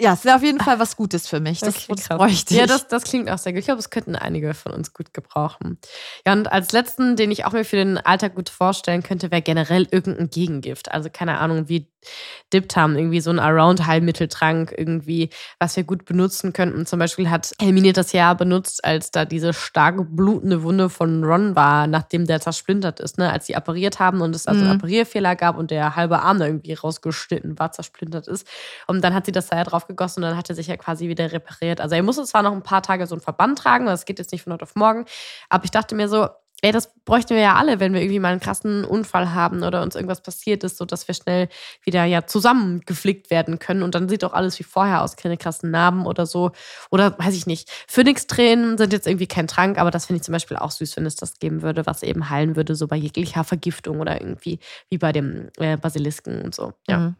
[0.01, 1.61] ja, es wäre auf jeden Fall was Gutes für mich.
[1.61, 2.61] Das, Okay, das bräuchte ich.
[2.61, 3.61] Ja, das, das klingt auch sehr gut.
[3.61, 5.79] Ich glaube, es könnten einige von uns gut gebrauchen.
[6.27, 9.43] Ja, und als letzten, den ich auch mir für den Alltag gut vorstellen könnte, wäre
[9.43, 10.91] generell irgendein Gegengift.
[10.91, 11.87] Also keine Ahnung, wie
[12.53, 15.29] Diptam, irgendwie so ein Around-Heilmitteltrank, irgendwie,
[15.59, 16.87] was wir gut benutzen könnten.
[16.87, 21.57] Zum Beispiel hat Hermine das ja benutzt, als da diese starke blutende Wunde von Ron
[21.57, 23.31] war, nachdem der zersplintert ist, ne?
[23.31, 24.77] Als sie appariert haben und es also einen Mhm.
[24.77, 28.47] Apparierfehler gab und der halbe Arm da irgendwie rausgeschnitten war, zersplintert ist.
[28.87, 30.77] Und dann hat sie das da ja drauf gegossen und dann hat er sich ja
[30.77, 31.81] quasi wieder repariert.
[31.81, 34.33] Also er musste zwar noch ein paar Tage so einen Verband tragen, das geht jetzt
[34.33, 35.05] nicht von heute auf morgen,
[35.49, 36.29] aber ich dachte mir so,
[36.63, 39.83] ey, das bräuchten wir ja alle, wenn wir irgendwie mal einen krassen Unfall haben oder
[39.83, 41.49] uns irgendwas passiert ist, sodass wir schnell
[41.83, 45.71] wieder ja zusammengeflickt werden können und dann sieht doch alles wie vorher aus, keine krassen
[45.71, 46.53] Narben oder so.
[46.91, 47.71] Oder weiß ich nicht.
[47.89, 51.07] Phönix-Tränen sind jetzt irgendwie kein Trank, aber das finde ich zum Beispiel auch süß, wenn
[51.07, 54.59] es das geben würde, was eben heilen würde, so bei jeglicher Vergiftung oder irgendwie
[54.91, 56.75] wie bei dem äh, Basilisken und so.
[56.87, 56.99] Ja.
[56.99, 57.17] Mhm.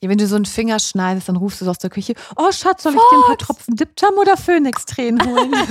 [0.00, 2.50] Ja, wenn du so einen Finger schneidest, dann rufst du so aus der Küche, oh
[2.52, 5.54] Schatz, soll ich dir ein paar Tropfen Diptam oder Phönix-Tränen holen?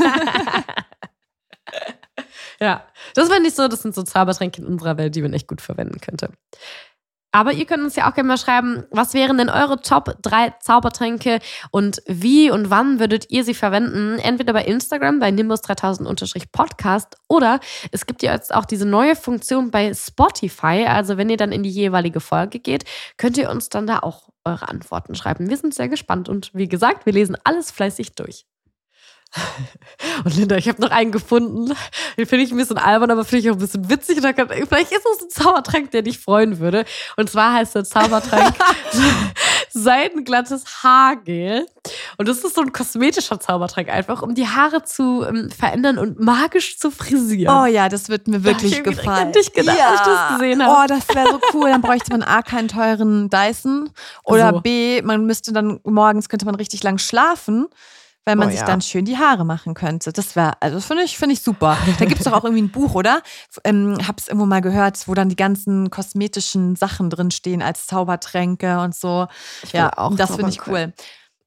[2.59, 2.85] Ja,
[3.15, 5.59] das finde ich so, das sind so Zaubertränke in unserer Welt, die man echt gut
[5.59, 6.29] verwenden könnte.
[7.35, 10.53] Aber ihr könnt uns ja auch gerne mal schreiben, was wären denn eure Top 3
[10.61, 11.39] Zaubertränke
[11.71, 14.19] und wie und wann würdet ihr sie verwenden?
[14.19, 17.59] Entweder bei Instagram, bei nimbus3000-podcast oder
[17.91, 20.85] es gibt ja jetzt auch diese neue Funktion bei Spotify.
[20.87, 22.85] Also wenn ihr dann in die jeweilige Folge geht,
[23.17, 25.49] könnt ihr uns dann da auch eure Antworten schreiben.
[25.49, 28.45] Wir sind sehr gespannt und wie gesagt, wir lesen alles fleißig durch.
[30.25, 31.73] Und Linda, ich habe noch einen gefunden.
[32.17, 34.17] Den finde ich ein bisschen albern, aber finde ich auch ein bisschen witzig.
[34.17, 36.85] Und da kann, vielleicht ist es ein Zaubertrank, der dich freuen würde.
[37.17, 38.53] Und zwar heißt der Zaubertrank
[39.71, 41.65] seidenglattes Haargel.
[42.17, 46.19] Und das ist so ein kosmetischer Zaubertrank einfach, um die Haare zu ähm, verändern und
[46.19, 47.55] magisch zu frisieren.
[47.55, 49.27] Oh ja, das wird mir Da wirklich ich irgendwie direkt gefallen.
[49.27, 50.75] an dich gedacht, als ich das gesehen habe.
[50.83, 51.69] Oh, das wäre so cool.
[51.69, 53.89] Dann bräuchte man A, keinen teuren Dyson.
[54.23, 54.61] Oder So.
[54.61, 57.67] B, man müsste dann morgens könnte man richtig lang schlafen,
[58.25, 58.65] weil man Oh sich ja.
[58.65, 60.13] dann schön die Haare machen könnte.
[60.13, 61.77] Das wäre, also finde ich, finde ich super.
[61.99, 63.21] Da gibt es doch auch irgendwie ein Buch, oder?
[63.63, 68.79] Ähm, hab's irgendwo mal gehört, wo dann die ganzen kosmetischen Sachen drin stehen als Zaubertränke
[68.79, 69.27] und so.
[69.63, 70.93] Ich ja, auch das finde ich cool.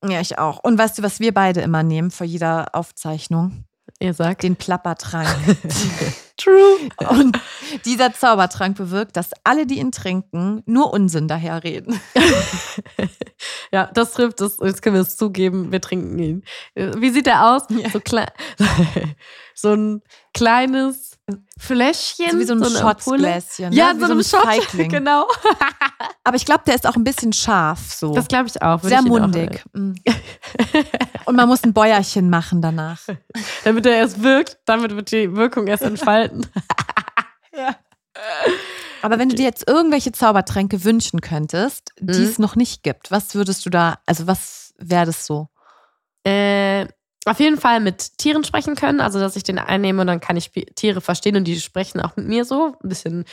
[0.05, 0.59] Ja, ich auch.
[0.63, 3.65] Und weißt du, was wir beide immer nehmen vor jeder Aufzeichnung?
[3.99, 4.43] Ihr sagt.
[4.43, 5.29] Den Plappertrank.
[6.37, 6.79] True.
[7.09, 7.41] Und
[7.85, 12.01] dieser Zaubertrank bewirkt, dass alle, die ihn trinken, nur Unsinn daherreden.
[13.73, 14.59] Ja, das trifft es.
[14.63, 16.45] Jetzt können wir es zugeben, wir trinken ihn.
[16.75, 17.63] Wie sieht er aus?
[17.69, 17.91] Ja.
[17.91, 18.29] So, klein,
[19.55, 21.19] so ein kleines
[21.59, 22.31] Fläschchen.
[22.31, 23.29] So wie so ein eine Ampulle.
[23.29, 23.73] Schottgläschen.
[23.73, 24.01] Ja, ne?
[24.01, 24.43] so, wie ein Shot.
[24.43, 24.91] Feigling.
[24.97, 25.27] Genau.
[26.25, 28.15] Aber ich glaube, der ist auch ein bisschen scharf so.
[28.15, 28.83] Das glaube ich auch.
[28.83, 29.65] Sehr ich mundig.
[31.27, 33.01] Und man muss ein Bäuerchen machen danach.
[33.65, 36.47] Damit er erst wirkt, damit wird die Wirkung erst entfalten.
[39.03, 42.27] Aber wenn du dir jetzt irgendwelche Zaubertränke wünschen könntest, die Mhm.
[42.27, 45.49] es noch nicht gibt, was würdest du da, also was wäre das so?
[46.25, 46.87] äh,
[47.25, 50.37] auf jeden Fall mit Tieren sprechen können, also dass ich den einnehme und dann kann
[50.37, 52.77] ich Tiere verstehen und die sprechen auch mit mir so.
[52.83, 53.25] Ein bisschen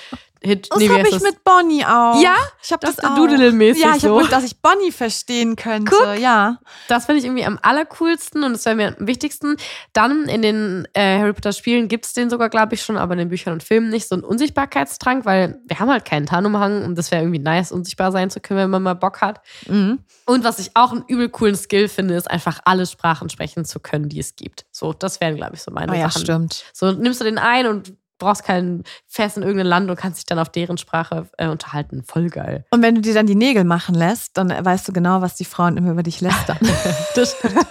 [0.46, 0.68] Hit.
[0.72, 1.24] Das nee, habe ich das?
[1.24, 2.22] mit Bonnie auch.
[2.22, 2.36] Ja?
[2.62, 3.16] ich habe Das das.
[3.16, 4.20] Doodle-mäßig Ja, ich so.
[4.20, 5.92] habe, dass ich Bonnie verstehen könnte.
[5.92, 6.20] Guck.
[6.20, 6.60] Ja.
[6.88, 9.56] Das finde ich irgendwie am allercoolsten und das wäre mir am wichtigsten.
[9.94, 13.14] Dann in den äh, Harry Potter Spielen gibt es den sogar, glaube ich, schon, aber
[13.14, 16.84] in den Büchern und Filmen nicht, so einen Unsichtbarkeitstrank, weil wir haben halt keinen Tarnumhang
[16.84, 19.42] und das wäre irgendwie nice, unsichtbar sein zu können, wenn man mal Bock hat.
[19.68, 20.00] Mhm.
[20.26, 23.80] Und was ich auch einen übel coolen Skill finde, ist einfach alle Sprachen sprechen zu
[23.80, 24.66] können, die es gibt.
[24.72, 26.22] So, das wären, glaube ich, so meine Oh ja, Sachen.
[26.22, 26.64] stimmt.
[26.74, 27.94] So nimmst du den ein und
[28.24, 32.04] brauchst keinen Fest in irgendein Land und kannst dich dann auf deren Sprache äh, unterhalten.
[32.04, 32.66] Voll geil.
[32.72, 35.46] Und wenn du dir dann die Nägel machen lässt, dann weißt du genau, was die
[35.46, 36.58] Frauen immer über dich lästern.
[37.16, 37.68] Das stimmt.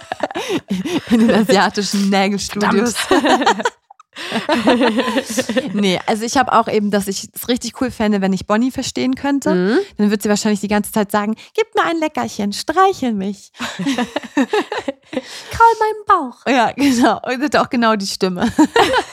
[1.09, 2.95] In den asiatischen Nägelstudios.
[5.73, 8.71] nee, also ich habe auch eben, dass ich es richtig cool fände, wenn ich Bonnie
[8.71, 9.53] verstehen könnte.
[9.53, 9.79] Mhm.
[9.97, 13.51] Dann wird sie wahrscheinlich die ganze Zeit sagen, gib mir ein Leckerchen, streichel mich.
[15.51, 16.37] Kraul meinen Bauch.
[16.47, 17.19] Ja, genau.
[17.23, 18.51] Und das hat auch genau die Stimme.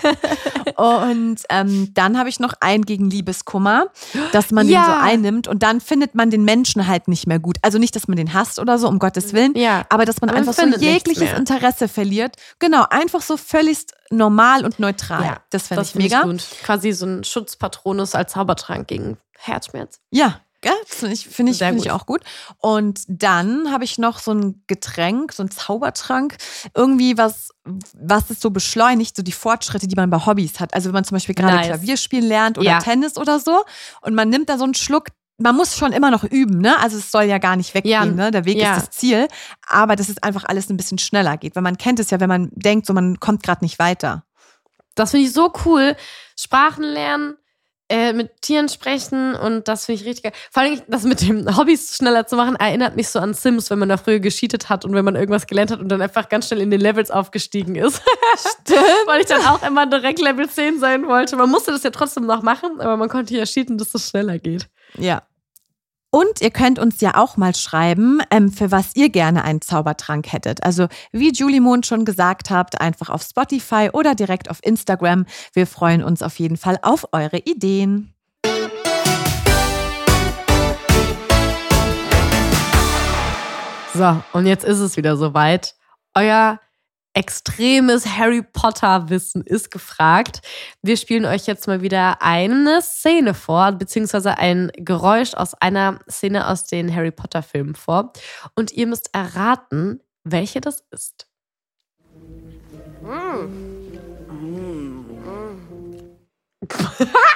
[0.76, 3.86] und ähm, dann habe ich noch ein gegen Liebeskummer,
[4.32, 4.80] dass man Ja.
[4.80, 7.59] den so einnimmt und dann findet man den Menschen halt nicht mehr gut.
[7.62, 9.84] Also nicht, dass man den hasst oder so, um Gottes Willen, Ja.
[9.90, 11.32] aber dass man Man einfach so jegliches.
[11.32, 12.36] Interesse verliert.
[12.59, 13.78] Genau, einfach so völlig
[14.11, 15.40] normal und neutral.
[15.50, 16.22] das fände ich mega.
[16.22, 16.44] gut.
[16.62, 20.00] Quasi so ein Schutzpatronus als Zaubertrank gegen Herzschmerz.
[20.11, 20.40] Ja,
[20.86, 22.20] finde ich, find ich, Sehr find ich auch gut.
[22.58, 26.36] Und dann habe ich noch so ein Getränk, so ein Zaubertrank,
[26.74, 27.50] irgendwie was,
[27.94, 30.74] was es so beschleunigt, so die Fortschritte, die man bei Hobbys hat.
[30.74, 31.66] Also wenn man zum Beispiel gerade Nice.
[31.68, 32.78] Klavier spielen lernt oder Ja.
[32.80, 33.64] Tennis oder so
[34.02, 35.06] und man nimmt da so einen Schluck.
[35.41, 36.78] Man muss schon immer noch üben, ne?
[36.80, 38.05] Also es soll ja gar nicht weggehen, Ja.
[38.05, 38.30] ne?
[38.30, 38.76] Der Weg Ja.
[38.76, 39.26] ist das Ziel.
[39.66, 41.57] Aber dass es einfach alles ein bisschen schneller geht.
[41.57, 44.24] Weil man kennt es ja, wenn man denkt, so man kommt gerade nicht weiter.
[44.95, 45.97] Das finde ich so cool.
[46.38, 47.36] Sprachen lernen
[47.88, 50.32] äh, mit Tieren sprechen und das finde ich richtig geil.
[50.53, 53.80] Vor allem das mit dem Hobbys schneller zu machen, erinnert mich so an Sims, wenn
[53.80, 56.47] man da früher gescheatet hat und wenn man irgendwas gelernt hat und dann einfach ganz
[56.47, 58.01] schnell in den Levels aufgestiegen ist.
[58.38, 58.78] Stimmt.
[59.07, 61.34] Weil ich dann auch immer direkt Level 10 sein wollte.
[61.36, 64.38] Man musste das ja trotzdem noch machen, aber man konnte ja cheaten, dass es schneller
[64.38, 64.68] geht.
[64.97, 65.22] Ja.
[66.12, 70.32] Und ihr könnt uns ja auch mal schreiben, ähm, für was ihr gerne einen Zaubertrank
[70.32, 70.64] hättet.
[70.64, 75.24] Also wie Julie Mond schon gesagt habt, einfach auf Spotify oder direkt auf Instagram.
[75.52, 78.12] Wir freuen uns auf jeden Fall auf eure Ideen.
[83.94, 85.74] So, und jetzt ist es wieder soweit.
[86.14, 86.58] Euer
[87.14, 90.40] extremes Harry Potter-Wissen ist gefragt.
[90.82, 96.46] Wir spielen euch jetzt mal wieder eine Szene vor, beziehungsweise ein Geräusch aus einer Szene
[96.46, 98.12] aus den Harry Potter-Filmen vor.
[98.54, 101.26] Und ihr müsst erraten, welche das ist.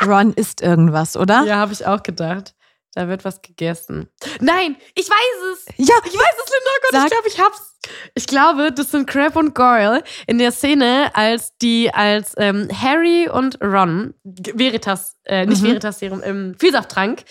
[0.07, 1.45] Ron isst irgendwas, oder?
[1.45, 2.54] Ja, habe ich auch gedacht.
[2.95, 4.09] Da wird was gegessen.
[4.41, 5.65] Nein, ich weiß es.
[5.79, 6.71] Ja, ich weiß es, Linda.
[6.71, 7.05] Oh Gott, Sag.
[7.07, 7.71] ich glaube, ich hab's.
[8.15, 13.29] Ich glaube, das sind Crab und Goyle in der Szene, als die als ähm, Harry
[13.29, 15.67] und Ron Veritas, äh, nicht Mhm.
[15.67, 17.25] Veritas Serum, im Vielsafttrank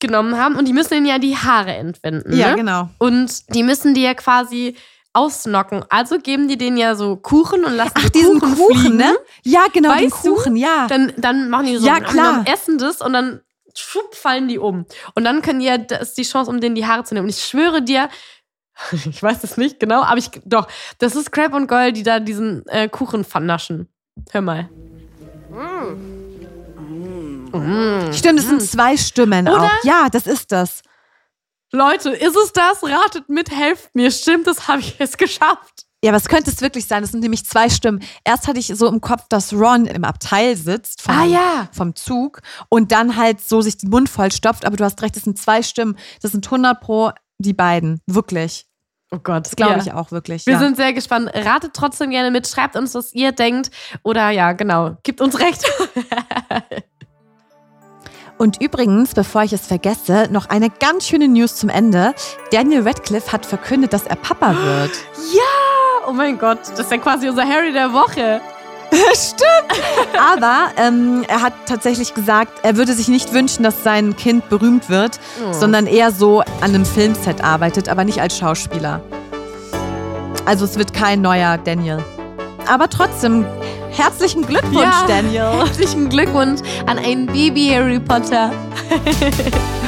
[0.00, 2.34] genommen haben und die müssen ihnen ja die Haare entwinden.
[2.36, 2.56] Ja, ne?
[2.56, 2.88] genau.
[2.98, 4.76] Und die müssen die ja quasi
[5.12, 5.84] ausnocken.
[5.88, 9.16] Also geben die denen ja so Kuchen und lassen Ach, die diesen Kuchen, Kuchen, ne?
[9.44, 10.34] Ja, genau, den Weißt du?
[10.36, 10.86] Kuchen, ja.
[10.88, 12.44] Dann, dann machen die so, Ja, klar.
[12.44, 13.40] dann essen das und dann
[13.78, 14.86] schwupp, fallen die um.
[15.14, 17.24] Und dann können ja, das ist die Chance, um denen die Haare zu nehmen.
[17.24, 18.08] Und ich schwöre dir,
[18.92, 20.68] ich weiß es nicht genau, aber ich, doch,
[20.98, 23.88] das ist Crab und Goyle, die da diesen äh, Kuchen vernaschen.
[24.30, 24.68] Hör mal.
[28.12, 29.62] Stimmt, es sind zwei Stimmen Oder?
[29.62, 29.84] auch.
[29.84, 30.82] Ja, das ist das.
[31.70, 32.82] Leute, ist es das?
[32.82, 34.10] Ratet mit, helft mir.
[34.10, 35.87] Stimmt, das habe ich jetzt geschafft.
[36.04, 37.02] Ja, aber es könnte es wirklich sein.
[37.02, 38.00] Es sind nämlich zwei Stimmen.
[38.24, 41.68] Erst hatte ich so im Kopf, dass Ron im Abteil sitzt vom, Ah, ja.
[41.72, 44.64] vom Zug und dann halt so sich den Mund voll stopft.
[44.64, 45.96] Aber du hast recht, es sind zwei Stimmen.
[46.22, 48.00] Das sind 100 pro die beiden.
[48.06, 48.66] Wirklich.
[49.10, 49.78] Oh Gott, Das glaube ja.
[49.82, 50.46] ich auch wirklich.
[50.46, 50.58] Wir ja.
[50.60, 51.30] sind sehr gespannt.
[51.34, 53.70] Ratet trotzdem gerne mit, schreibt uns, was ihr denkt.
[54.04, 55.64] Oder ja, genau, gibt uns recht.
[58.38, 62.14] Und übrigens, bevor ich es vergesse, noch eine ganz schöne News zum Ende.
[62.52, 64.92] Daniel Radcliffe hat verkündet, dass er Papa wird.
[65.34, 65.42] ja!
[66.08, 68.40] Oh mein Gott, das ist ja quasi unser Harry der Woche.
[70.32, 74.88] Aber ähm, er hat tatsächlich gesagt, er würde sich nicht wünschen, dass sein Kind berühmt
[74.88, 75.52] wird, Oh.
[75.52, 79.02] sondern eher so an einem Filmset arbeitet, aber nicht als Schauspieler.
[80.46, 82.02] Also es wird kein neuer Daniel.
[82.66, 83.44] Aber trotzdem,
[83.90, 85.04] herzlichen Glückwunsch, Ja.
[85.06, 85.50] Daniel.
[85.66, 88.50] Herzlichen Glückwunsch an ein Baby Harry Potter.